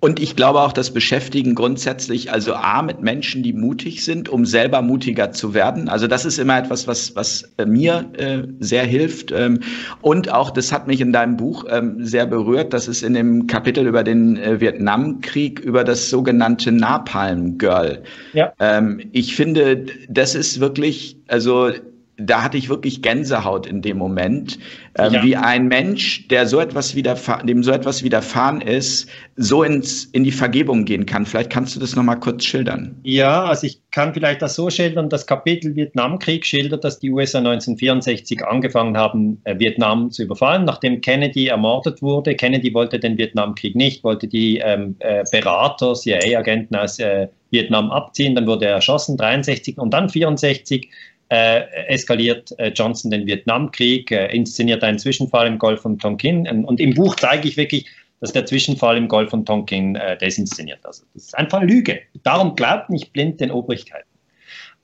[0.00, 4.44] Und ich glaube auch, das beschäftigen grundsätzlich, also A, mit Menschen, die mutig sind, um
[4.44, 5.88] selber mutiger zu werden.
[5.88, 9.30] Also das ist immer etwas, was, was äh, mir äh, sehr hilft.
[9.30, 9.60] Ähm,
[10.00, 13.46] und auch, das hat mich in deinem Buch ähm, sehr berührt, das ist in dem
[13.46, 18.02] Kapitel über den äh, Vietnamkrieg, über das sogenannte Napalm Girl.
[18.32, 18.52] Ja.
[18.58, 21.70] Ähm, ich finde, das ist wirklich, also
[22.18, 24.58] da hatte ich wirklich Gänsehaut in dem Moment,
[24.98, 25.22] ähm, ja.
[25.22, 30.32] wie ein Mensch, der so etwas dem so etwas widerfahren ist, so ins, in die
[30.32, 31.24] Vergebung gehen kann.
[31.24, 32.96] Vielleicht kannst du das nochmal kurz schildern.
[33.02, 35.08] Ja, also ich kann vielleicht das so schildern.
[35.08, 41.00] Das Kapitel Vietnamkrieg schildert, dass die USA 1964 angefangen haben, äh, Vietnam zu überfallen, nachdem
[41.00, 42.34] Kennedy ermordet wurde.
[42.34, 48.34] Kennedy wollte den Vietnamkrieg nicht, wollte die ähm, äh, Berater, CIA-Agenten aus äh, Vietnam abziehen.
[48.34, 50.88] Dann wurde er erschossen, 63 und dann 64 äh,
[51.32, 56.46] eskaliert äh, Johnson den Vietnamkrieg, äh, inszeniert einen Zwischenfall im Golf von Tonkin.
[56.64, 57.86] Und im Buch zeige ich wirklich,
[58.20, 60.80] dass der Zwischenfall im Golf von Tonkin äh, desinszeniert.
[60.84, 62.00] Also das ist einfach Lüge.
[62.22, 64.08] Darum glaubt nicht blind den Obrigkeiten.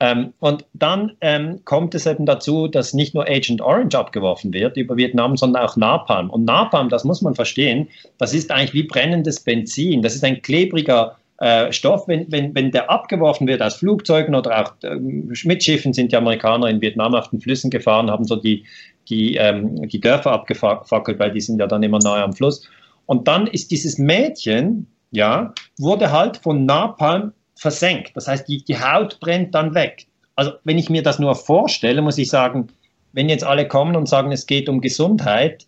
[0.01, 4.77] Ähm, und dann ähm, kommt es eben dazu, dass nicht nur Agent Orange abgeworfen wird
[4.77, 6.29] über Vietnam, sondern auch Napalm.
[6.29, 10.01] Und Napalm, das muss man verstehen, das ist eigentlich wie brennendes Benzin.
[10.01, 14.61] Das ist ein klebriger äh, Stoff, wenn, wenn, wenn der abgeworfen wird aus Flugzeugen oder
[14.61, 18.35] auch äh, mit Schiffen sind die Amerikaner in Vietnam auf den Flüssen gefahren, haben so
[18.35, 18.65] die,
[19.07, 22.67] die, ähm, die Dörfer abgefackelt, weil die sind ja dann immer nahe am Fluss.
[23.05, 28.11] Und dann ist dieses Mädchen, ja, wurde halt von Napalm versenkt.
[28.15, 30.07] Das heißt, die, die Haut brennt dann weg.
[30.35, 32.67] Also wenn ich mir das nur vorstelle, muss ich sagen,
[33.13, 35.65] wenn jetzt alle kommen und sagen, es geht um Gesundheit,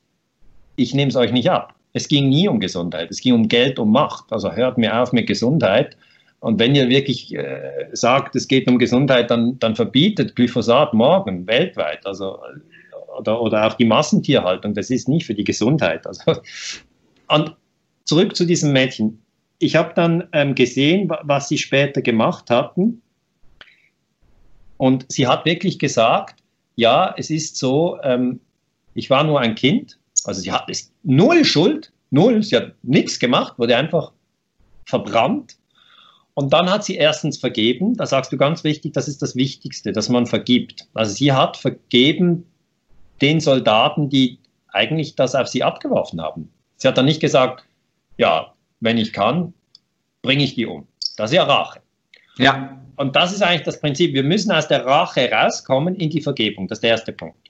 [0.75, 1.73] ich nehme es euch nicht ab.
[1.93, 4.31] Es ging nie um Gesundheit, es ging um Geld, um Macht.
[4.31, 5.97] Also hört mir auf mit Gesundheit.
[6.39, 11.45] Und wenn ihr wirklich äh, sagt, es geht um Gesundheit, dann, dann verbietet Glyphosat morgen
[11.45, 12.05] weltweit.
[12.05, 12.39] Also,
[13.17, 16.07] oder, oder auch die Massentierhaltung, das ist nicht für die Gesundheit.
[16.07, 16.41] Also,
[17.27, 17.55] und
[18.05, 19.21] zurück zu diesem Mädchen.
[19.59, 23.03] Ich habe dann ähm, gesehen, was sie später gemacht hatten.
[24.77, 26.41] Und sie hat wirklich gesagt,
[26.75, 28.39] ja, es ist so, ähm,
[28.95, 30.69] ich war nur ein Kind also sie hat
[31.03, 34.11] null Schuld, null, sie hat nichts gemacht, wurde einfach
[34.85, 35.57] verbrannt.
[36.33, 39.91] Und dann hat sie erstens vergeben, da sagst du ganz wichtig, das ist das Wichtigste,
[39.91, 40.87] dass man vergibt.
[40.93, 42.45] Also sie hat vergeben
[43.21, 46.49] den Soldaten, die eigentlich das auf sie abgeworfen haben.
[46.77, 47.65] Sie hat dann nicht gesagt,
[48.17, 49.53] ja, wenn ich kann,
[50.21, 50.87] bringe ich die um.
[51.17, 51.81] Das ist ja Rache.
[52.37, 52.81] Ja.
[52.95, 54.13] Und das ist eigentlich das Prinzip.
[54.13, 56.67] Wir müssen aus der Rache rauskommen in die Vergebung.
[56.67, 57.40] Das ist der erste Punkt.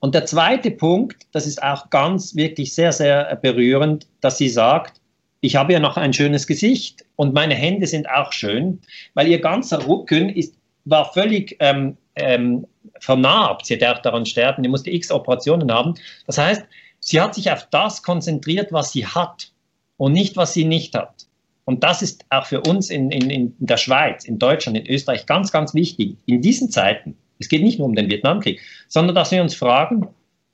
[0.00, 5.00] Und der zweite Punkt, das ist auch ganz wirklich sehr, sehr berührend, dass sie sagt,
[5.40, 8.80] ich habe ja noch ein schönes Gesicht und meine Hände sind auch schön,
[9.14, 12.66] weil ihr ganzer Rücken ist, war völlig ähm, ähm,
[13.00, 13.66] vernarbt.
[13.66, 15.94] Sie auch daran sterben, die musste x Operationen haben.
[16.26, 16.64] Das heißt,
[17.00, 19.52] sie hat sich auf das konzentriert, was sie hat
[19.96, 21.26] und nicht, was sie nicht hat.
[21.64, 25.26] Und das ist auch für uns in, in, in der Schweiz, in Deutschland, in Österreich
[25.26, 26.16] ganz, ganz wichtig.
[26.26, 30.08] In diesen Zeiten, es geht nicht nur um den Vietnamkrieg, sondern dass wir uns fragen,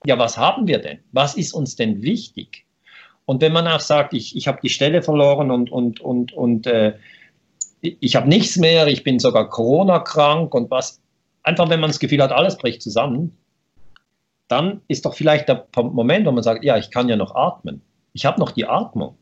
[0.04, 0.98] ja, was haben wir denn?
[1.12, 2.64] Was ist uns denn wichtig?
[3.24, 6.66] Und wenn man auch sagt, ich, ich habe die Stelle verloren und, und, und, und
[6.66, 6.94] äh,
[7.80, 11.00] ich habe nichts mehr, ich bin sogar Corona-krank und was,
[11.42, 13.36] einfach wenn man das Gefühl hat, alles bricht zusammen,
[14.48, 17.80] dann ist doch vielleicht der Moment, wo man sagt, ja, ich kann ja noch atmen.
[18.12, 19.16] Ich habe noch die Atmung.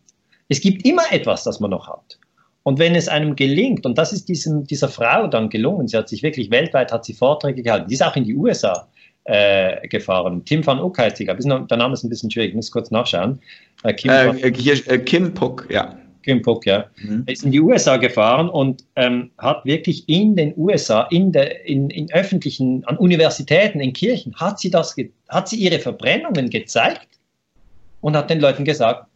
[0.49, 2.19] Es gibt immer etwas, das man noch hat.
[2.63, 6.09] Und wenn es einem gelingt, und das ist diesem, dieser Frau dann gelungen, sie hat
[6.09, 8.87] sich wirklich weltweit, hat sie Vorträge gehalten, die ist auch in die USA
[9.25, 10.45] äh, gefahren.
[10.45, 11.37] Tim van Uck heißt sie, der
[11.77, 13.41] Name ist ein bisschen schwierig, ich muss kurz nachschauen.
[13.85, 15.97] Äh, Kim, äh, hier, äh, Kim Puck, ja.
[16.23, 16.85] Kim Puck, ja.
[17.03, 17.25] Mhm.
[17.27, 21.89] Ist in die USA gefahren und ähm, hat wirklich in den USA, in, der, in,
[21.89, 24.95] in öffentlichen, an Universitäten, in Kirchen, hat sie, das,
[25.31, 27.09] hat sie ihre Verbrennungen gezeigt
[28.03, 29.07] und hat den Leuten gesagt,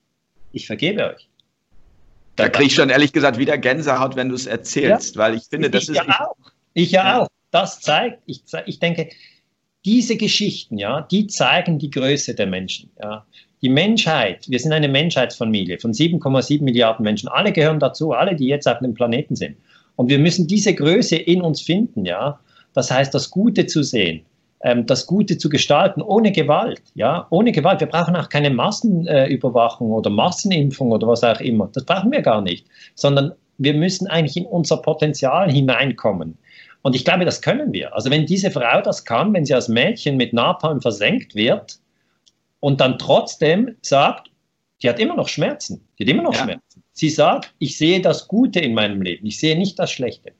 [0.52, 1.28] ich vergebe euch.
[2.36, 5.20] Da kriege ich schon ehrlich gesagt wieder Gänsehaut, wenn du es erzählst, ja.
[5.20, 5.96] weil ich finde, das ich ist.
[5.96, 6.36] Ja auch.
[6.72, 7.28] Ich ja, ja, auch.
[7.50, 9.10] Das zeigt, ich, ich denke,
[9.84, 12.90] diese Geschichten, ja, die zeigen die Größe der Menschen.
[13.00, 13.24] Ja.
[13.62, 17.28] Die Menschheit, wir sind eine Menschheitsfamilie von 7,7 Milliarden Menschen.
[17.28, 19.56] Alle gehören dazu, alle, die jetzt auf dem Planeten sind.
[19.96, 22.40] Und wir müssen diese Größe in uns finden, ja.
[22.72, 24.22] Das heißt, das Gute zu sehen,
[24.64, 26.82] ähm, das Gute zu gestalten, ohne Gewalt.
[26.94, 27.80] Ja, ohne Gewalt.
[27.80, 31.68] Wir brauchen auch keine Massenüberwachung oder Massenimpfung oder was auch immer.
[31.72, 36.36] Das brauchen wir gar nicht, sondern wir müssen eigentlich in unser Potenzial hineinkommen.
[36.82, 37.94] Und ich glaube, das können wir.
[37.94, 41.78] Also wenn diese Frau das kann, wenn sie als Mädchen mit Napalm versenkt wird
[42.60, 44.30] und dann trotzdem sagt,
[44.82, 46.42] die hat immer noch Schmerzen, die hat immer noch ja.
[46.42, 46.82] Schmerzen.
[46.92, 50.32] Sie sagt, ich sehe das Gute in meinem Leben, ich sehe nicht das Schlechte.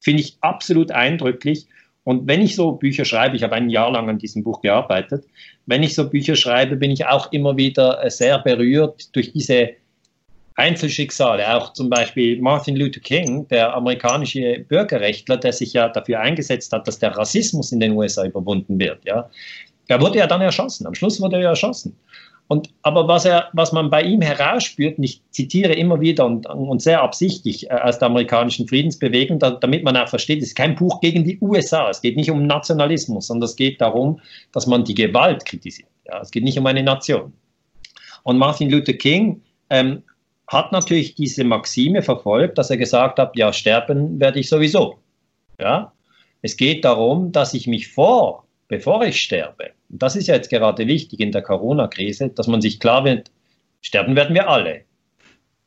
[0.00, 1.66] Finde ich absolut eindrücklich.
[2.04, 5.24] Und wenn ich so Bücher schreibe, ich habe ein Jahr lang an diesem Buch gearbeitet,
[5.66, 9.70] wenn ich so Bücher schreibe, bin ich auch immer wieder äh, sehr berührt durch diese
[10.56, 11.56] Einzelschicksale.
[11.56, 16.86] Auch zum Beispiel Martin Luther King, der amerikanische Bürgerrechtler, der sich ja dafür eingesetzt hat,
[16.86, 19.04] dass der Rassismus in den USA überwunden wird.
[19.04, 19.28] Ja.
[19.88, 20.86] Der wurde ja dann erschossen.
[20.86, 21.96] Am Schluss wurde er erschossen.
[22.46, 26.46] Und, aber was, er, was man bei ihm herausspürt, und ich zitiere immer wieder und,
[26.46, 30.54] und sehr absichtlich äh, aus der amerikanischen Friedensbewegung, da, damit man auch versteht, es ist
[30.54, 34.20] kein Buch gegen die USA, es geht nicht um Nationalismus, sondern es geht darum,
[34.52, 35.88] dass man die Gewalt kritisiert.
[36.06, 37.32] Ja, es geht nicht um eine Nation.
[38.24, 39.40] Und Martin Luther King
[39.70, 40.02] ähm,
[40.46, 44.98] hat natürlich diese Maxime verfolgt, dass er gesagt hat, ja, sterben werde ich sowieso.
[45.58, 45.92] Ja?
[46.42, 48.43] Es geht darum, dass ich mich vor,
[48.74, 52.60] bevor ich sterbe, und das ist ja jetzt gerade wichtig in der Corona-Krise, dass man
[52.60, 53.30] sich klar wird,
[53.82, 54.82] sterben werden wir alle.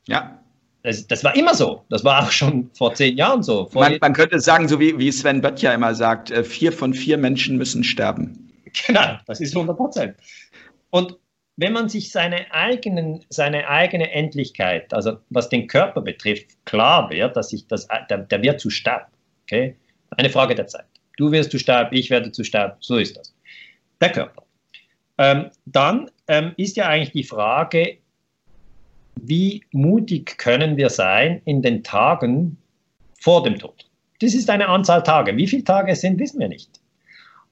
[0.10, 0.38] Ja.
[0.84, 1.86] das, das, war immer so.
[1.89, 3.70] Das war auch schon vor zehn Jahren so.
[3.74, 7.18] Man, man, könnte sagen, so wie, wie Sven Böttcher immer sagt, äh, vier von vier
[7.18, 8.51] Menschen müssen sterben.
[8.86, 10.16] Genau, das ist 100 Prozent.
[10.89, 11.16] Und
[11.55, 17.38] wenn man sich seine, eigenen, seine eigene Endlichkeit, also was den Körper betrifft, klar wird,
[17.38, 19.08] dass sich das, der, der wird zu Staub.
[19.43, 19.76] Okay?
[20.12, 20.86] Eine Frage der Zeit.
[21.18, 23.34] Du wirst zu Staub, ich werde zu Staub, so ist das.
[23.99, 24.43] Der Körper.
[25.18, 27.97] Ähm, dann ähm, ist ja eigentlich die Frage,
[29.22, 32.57] wie mutig können wir sein in den Tagen
[33.20, 33.86] vor dem Tod?
[34.20, 35.36] Das ist eine Anzahl Tage.
[35.36, 36.80] Wie viele Tage es sind, wissen wir nicht.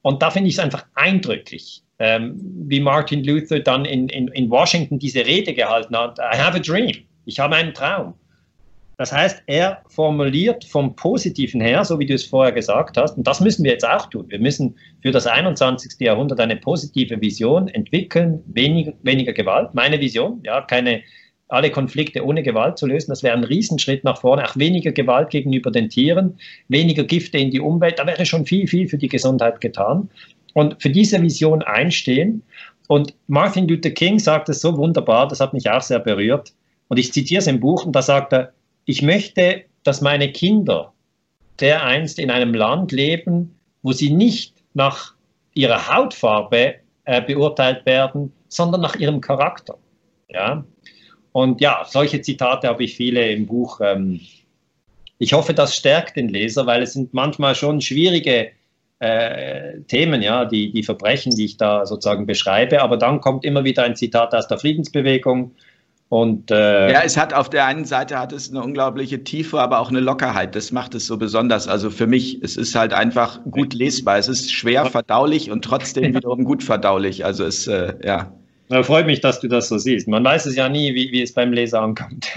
[0.02, 4.48] Und da finde ich es einfach eindrücklich, ähm, wie Martin Luther dann in, in, in
[4.50, 6.18] Washington diese Rede gehalten hat.
[6.18, 7.04] I have a dream.
[7.24, 8.14] Ich habe einen Traum.
[8.98, 13.26] Das heißt, er formuliert vom Positiven her, so wie du es vorher gesagt hast, und
[13.26, 14.24] das müssen wir jetzt auch tun.
[14.28, 16.00] Wir müssen für das 21.
[16.00, 19.74] Jahrhundert eine positive Vision entwickeln, weniger, weniger Gewalt.
[19.74, 21.02] Meine Vision, ja, keine
[21.48, 23.10] alle Konflikte ohne Gewalt zu lösen.
[23.10, 24.44] Das wäre ein Riesenschritt nach vorne.
[24.44, 26.38] Auch weniger Gewalt gegenüber den Tieren,
[26.68, 27.98] weniger Gifte in die Umwelt.
[27.98, 30.10] Da wäre schon viel, viel für die Gesundheit getan.
[30.54, 32.42] Und für diese Vision einstehen.
[32.88, 36.52] Und Martin Luther King sagt es so wunderbar, das hat mich auch sehr berührt.
[36.88, 38.52] Und ich zitiere es im Buch und da sagt er,
[38.86, 40.94] ich möchte, dass meine Kinder
[41.60, 45.14] dereinst in einem Land leben, wo sie nicht nach
[45.54, 49.76] ihrer Hautfarbe äh, beurteilt werden, sondern nach ihrem Charakter.
[50.28, 50.64] Ja?
[51.32, 53.80] Und ja, solche Zitate habe ich viele im Buch.
[53.82, 54.20] Ähm,
[55.18, 58.50] ich hoffe, das stärkt den Leser, weil es sind manchmal schon schwierige
[58.98, 62.82] äh, Themen, ja, die, die Verbrechen, die ich da sozusagen beschreibe.
[62.82, 65.54] Aber dann kommt immer wieder ein Zitat aus der Friedensbewegung.
[66.08, 69.80] Und, äh, ja, es hat auf der einen Seite hat es eine unglaubliche Tiefe, aber
[69.80, 70.54] auch eine Lockerheit.
[70.54, 71.66] Das macht es so besonders.
[71.66, 74.18] Also für mich, es ist halt einfach gut lesbar.
[74.18, 77.24] Es ist schwer verdaulich und trotzdem wiederum gut verdaulich.
[77.24, 78.32] Also es, äh, ja.
[78.68, 80.06] Na, freut mich, dass du das so siehst.
[80.06, 82.28] Man weiß es ja nie, wie, wie es beim Leser ankommt.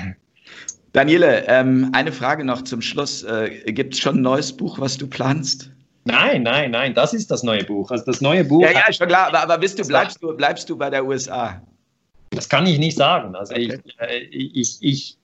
[0.94, 3.22] Daniele, ähm, eine Frage noch zum Schluss.
[3.22, 5.70] Äh, Gibt es schon ein neues Buch, was du planst?
[6.06, 7.92] Nein, nein, nein, das ist das neue Buch.
[7.92, 8.64] Also das neue Buch.
[8.64, 11.62] Ja, ja, schon klar, aber, aber bist du, bleibst, du, bleibst du bei der USA?
[12.40, 13.36] Das kann ich nicht sagen.
[13.36, 13.78] Also okay.
[13.98, 15.18] Äh, ich, ich, ich,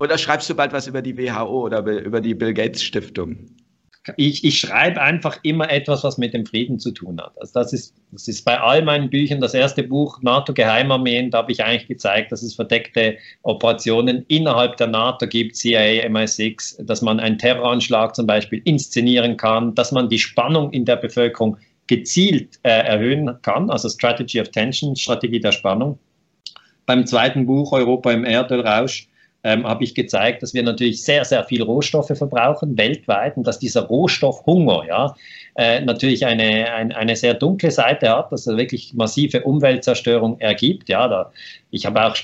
[0.00, 3.36] Oder schreibst du bald was über die WHO oder über die Bill Gates Stiftung?
[4.16, 7.32] ich, ich schreibe einfach immer etwas, was mit dem Frieden zu tun hat.
[7.38, 11.52] Also das ist, das ist bei all meinen Büchern das erste Buch, NATO-Geheimarmeen, da habe
[11.52, 17.20] ich eigentlich gezeigt, dass es verdeckte Operationen innerhalb der NATO gibt, CIA, MI6, dass man
[17.20, 22.70] einen Terroranschlag zum Beispiel inszenieren kann, dass man die Spannung in der Bevölkerung gezielt äh,
[22.70, 25.98] erhöhen kann, also Strategy of Tension, Strategie der Spannung.
[26.86, 29.08] Beim zweiten Buch, Europa im Erdölrausch,
[29.46, 33.60] ähm, habe ich gezeigt, dass wir natürlich sehr, sehr viel Rohstoffe verbrauchen weltweit und dass
[33.60, 35.14] dieser Rohstoffhunger ja,
[35.54, 40.88] äh, natürlich eine, ein, eine sehr dunkle Seite hat, dass er wirklich massive Umweltzerstörung ergibt.
[40.88, 41.30] Ja, da,
[41.70, 42.16] ich habe auch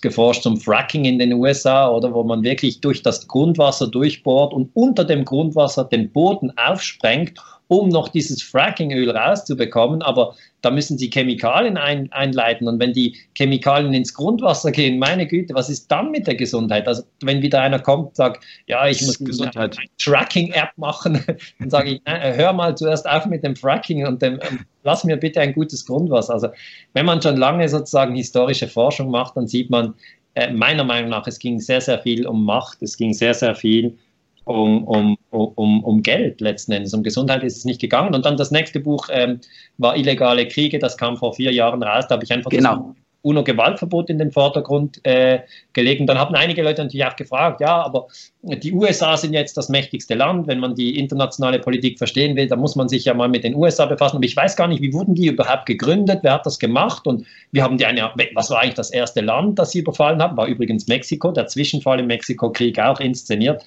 [0.00, 4.70] geforscht zum Fracking in den USA oder wo man wirklich durch das Grundwasser durchbohrt und
[4.74, 7.38] unter dem Grundwasser den Boden aufsprengt
[7.70, 10.02] um noch dieses Frackingöl rauszubekommen.
[10.02, 12.66] Aber da müssen sie Chemikalien ein, einleiten.
[12.66, 16.88] Und wenn die Chemikalien ins Grundwasser gehen, meine Güte, was ist dann mit der Gesundheit?
[16.88, 19.78] Also wenn wieder einer kommt und sagt, ja, ich muss Gesundheit.
[19.78, 21.24] eine Tracking-App machen,
[21.60, 25.16] dann sage ich, hör mal zuerst auf mit dem Fracking und dem, ähm, lass mir
[25.16, 26.34] bitte ein gutes Grundwasser.
[26.34, 26.48] Also
[26.94, 29.94] wenn man schon lange sozusagen historische Forschung macht, dann sieht man,
[30.34, 33.54] äh, meiner Meinung nach, es ging sehr, sehr viel um Macht, es ging sehr, sehr
[33.54, 33.98] viel um,
[34.44, 36.94] um, um, um Geld letzten Endes.
[36.94, 38.14] Um Gesundheit ist es nicht gegangen.
[38.14, 39.40] Und dann das nächste Buch ähm,
[39.78, 42.06] war Illegale Kriege, das kam vor vier Jahren raus.
[42.08, 42.94] Da habe ich einfach genau.
[43.22, 45.40] UNO-Gewaltverbot in den Vordergrund äh,
[45.72, 46.00] gelegt.
[46.00, 48.08] Und dann haben einige Leute natürlich auch gefragt, ja, aber
[48.42, 50.46] die USA sind jetzt das mächtigste Land.
[50.46, 53.54] Wenn man die internationale Politik verstehen will, dann muss man sich ja mal mit den
[53.54, 54.16] USA befassen.
[54.16, 56.20] Aber ich weiß gar nicht, wie wurden die überhaupt gegründet?
[56.22, 57.06] Wer hat das gemacht?
[57.06, 60.36] Und wir haben die eine, was war eigentlich das erste Land, das sie überfallen haben?
[60.36, 63.62] War übrigens Mexiko, der Zwischenfall im Mexiko-Krieg auch inszeniert.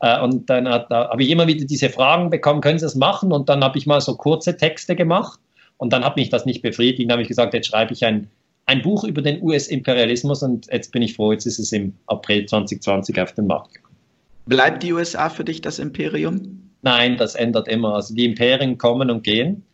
[0.00, 3.32] Äh, und dann da habe ich immer wieder diese Fragen bekommen, können Sie das machen?
[3.32, 5.40] Und dann habe ich mal so kurze Texte gemacht.
[5.78, 7.08] Und dann hat mich das nicht befriedigt.
[7.08, 8.28] Dann habe ich gesagt, jetzt schreibe ich ein
[8.68, 12.44] ein Buch über den US-Imperialismus und jetzt bin ich froh, jetzt ist es im April
[12.44, 13.96] 2020 auf den Markt gekommen.
[14.44, 16.70] Bleibt die USA für dich das Imperium?
[16.82, 17.94] Nein, das ändert immer.
[17.94, 19.64] Also die Imperien kommen und gehen.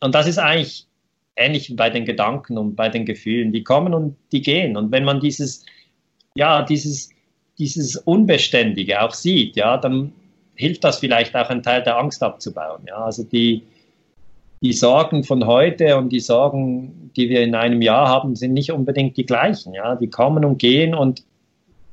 [0.00, 0.86] Und das ist eigentlich
[1.36, 3.52] ähnlich bei den Gedanken und bei den Gefühlen.
[3.52, 4.76] Die kommen und die gehen.
[4.76, 5.64] Und wenn man dieses,
[6.34, 7.10] ja, dieses,
[7.58, 10.12] dieses Unbeständige auch sieht, ja, dann
[10.56, 12.82] hilft das vielleicht auch einen Teil der Angst abzubauen.
[12.88, 13.62] Ja, also die,
[14.64, 18.72] die Sorgen von heute und die Sorgen, die wir in einem Jahr haben, sind nicht
[18.72, 19.74] unbedingt die gleichen.
[19.74, 21.22] Ja, die kommen und gehen und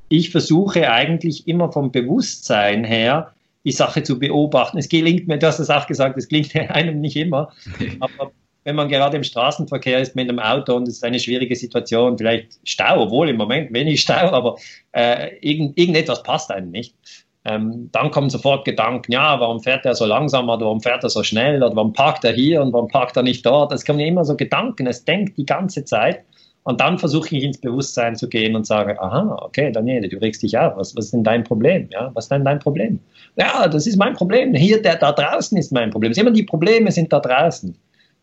[0.08, 3.34] ich versuche eigentlich immer vom Bewusstsein her,
[3.66, 4.78] die Sache zu beobachten.
[4.78, 7.52] Es gelingt mir, du hast es auch gesagt, es gelingt einem nicht immer,
[8.00, 8.32] aber
[8.64, 12.18] wenn man gerade im Straßenverkehr ist mit einem Auto und es ist eine schwierige Situation,
[12.18, 14.56] vielleicht Stau, obwohl im Moment wenig Stau, aber
[14.94, 16.96] äh, irgend, irgendetwas passt einem nicht.
[17.44, 21.10] Ähm, dann kommen sofort Gedanken, ja, warum fährt er so langsam oder warum fährt er
[21.10, 23.72] so schnell oder warum parkt er hier und warum parkt er nicht dort.
[23.72, 26.24] Es kommen ja immer so Gedanken, es denkt die ganze Zeit.
[26.64, 30.44] Und dann versuche ich ins Bewusstsein zu gehen und sage, aha, okay, Daniele, du regst
[30.44, 30.78] dich auf.
[30.78, 31.90] Was, was ist denn dein Problem?
[31.92, 33.00] Ja, was ist denn dein Problem?
[33.36, 34.54] Ja, das ist mein Problem.
[34.54, 36.12] Hier, der, da draußen ist mein Problem.
[36.12, 37.76] Es immer die Probleme sind da draußen.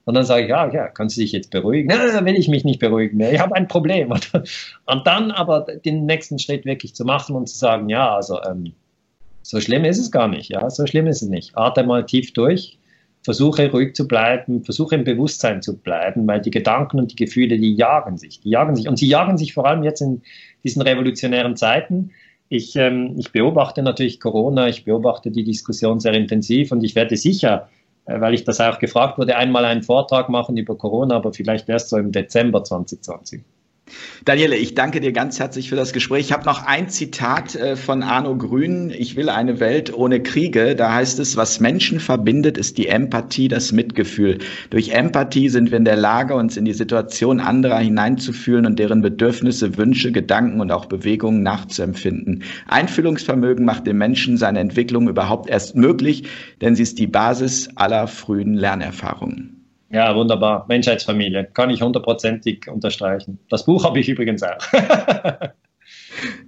[0.05, 1.89] Und dann sage ich, ja, ja, kannst du dich jetzt beruhigen?
[1.89, 3.33] Nein, will ich mich nicht beruhigen mehr.
[3.33, 4.11] Ich habe ein Problem.
[4.87, 8.73] Und dann aber den nächsten Schritt wirklich zu machen und zu sagen, ja, also ähm,
[9.49, 10.51] so schlimm ist es gar nicht.
[10.51, 11.57] Ja, so schlimm ist es nicht.
[11.57, 12.79] Atme mal tief durch,
[13.23, 17.57] versuche ruhig zu bleiben, versuche im Bewusstsein zu bleiben, weil die Gedanken und die Gefühle,
[17.59, 18.41] die jagen sich.
[18.41, 18.89] Die jagen sich.
[18.89, 20.21] Und sie jagen sich vor allem jetzt in
[20.65, 22.11] diesen revolutionären Zeiten.
[22.51, 27.17] Ich, ähm, ich beobachte natürlich Corona, ich beobachte die Diskussion sehr intensiv und ich werde
[27.17, 27.71] sicher,
[28.05, 31.71] äh, weil ich das auch gefragt wurde, einmal einen Vortrag machen über Corona, aber vielleicht
[31.71, 33.43] erst so im Dezember 2020.
[34.25, 36.27] Daniele, ich danke dir ganz herzlich für das Gespräch.
[36.27, 38.91] Ich habe noch ein Zitat äh, von Arno Grün.
[38.91, 40.77] Ich will eine Welt ohne Kriege.
[40.77, 44.39] Da heißt es, was Menschen verbindet, ist die Empathie, das Mitgefühl.
[44.71, 49.03] Durch Empathie sind wir in der Lage, uns in die Situation anderer hineinzufühlen und deren
[49.03, 52.43] Bedürfnisse, Wünsche, Gedanken und auch Bewegungen nachzuempfinden.
[52.67, 56.25] Einfühlungsvermögen macht dem Menschen seine Entwicklung überhaupt erst möglich,
[56.61, 59.58] denn sie ist die Basis aller frühen Lernerfahrungen.
[59.91, 60.67] Ja, wunderbar.
[60.69, 61.45] Menschheitsfamilie.
[61.55, 63.39] Kann ich hundertprozentig unterstreichen.
[63.49, 64.59] Das Buch habe ich übrigens auch.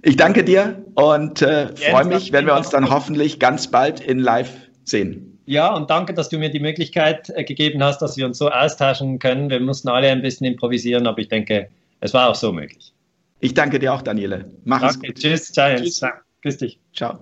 [0.03, 4.19] ich danke dir und äh, freue mich, wenn wir uns dann hoffentlich ganz bald in
[4.19, 4.51] Live
[4.83, 5.39] sehen.
[5.45, 8.49] Ja, und danke, dass du mir die Möglichkeit äh, gegeben hast, dass wir uns so
[8.49, 9.49] austauschen können.
[9.49, 11.69] Wir mussten alle ein bisschen improvisieren, aber ich denke,
[11.99, 12.93] es war auch so möglich.
[13.39, 14.45] Ich danke dir auch, Daniele.
[14.65, 14.95] Mach danke.
[14.95, 15.15] es gut.
[15.15, 15.75] Tschüss, ciao.
[15.75, 16.01] Tschüss.
[16.43, 16.79] Grüß dich.
[16.93, 17.19] Ciao.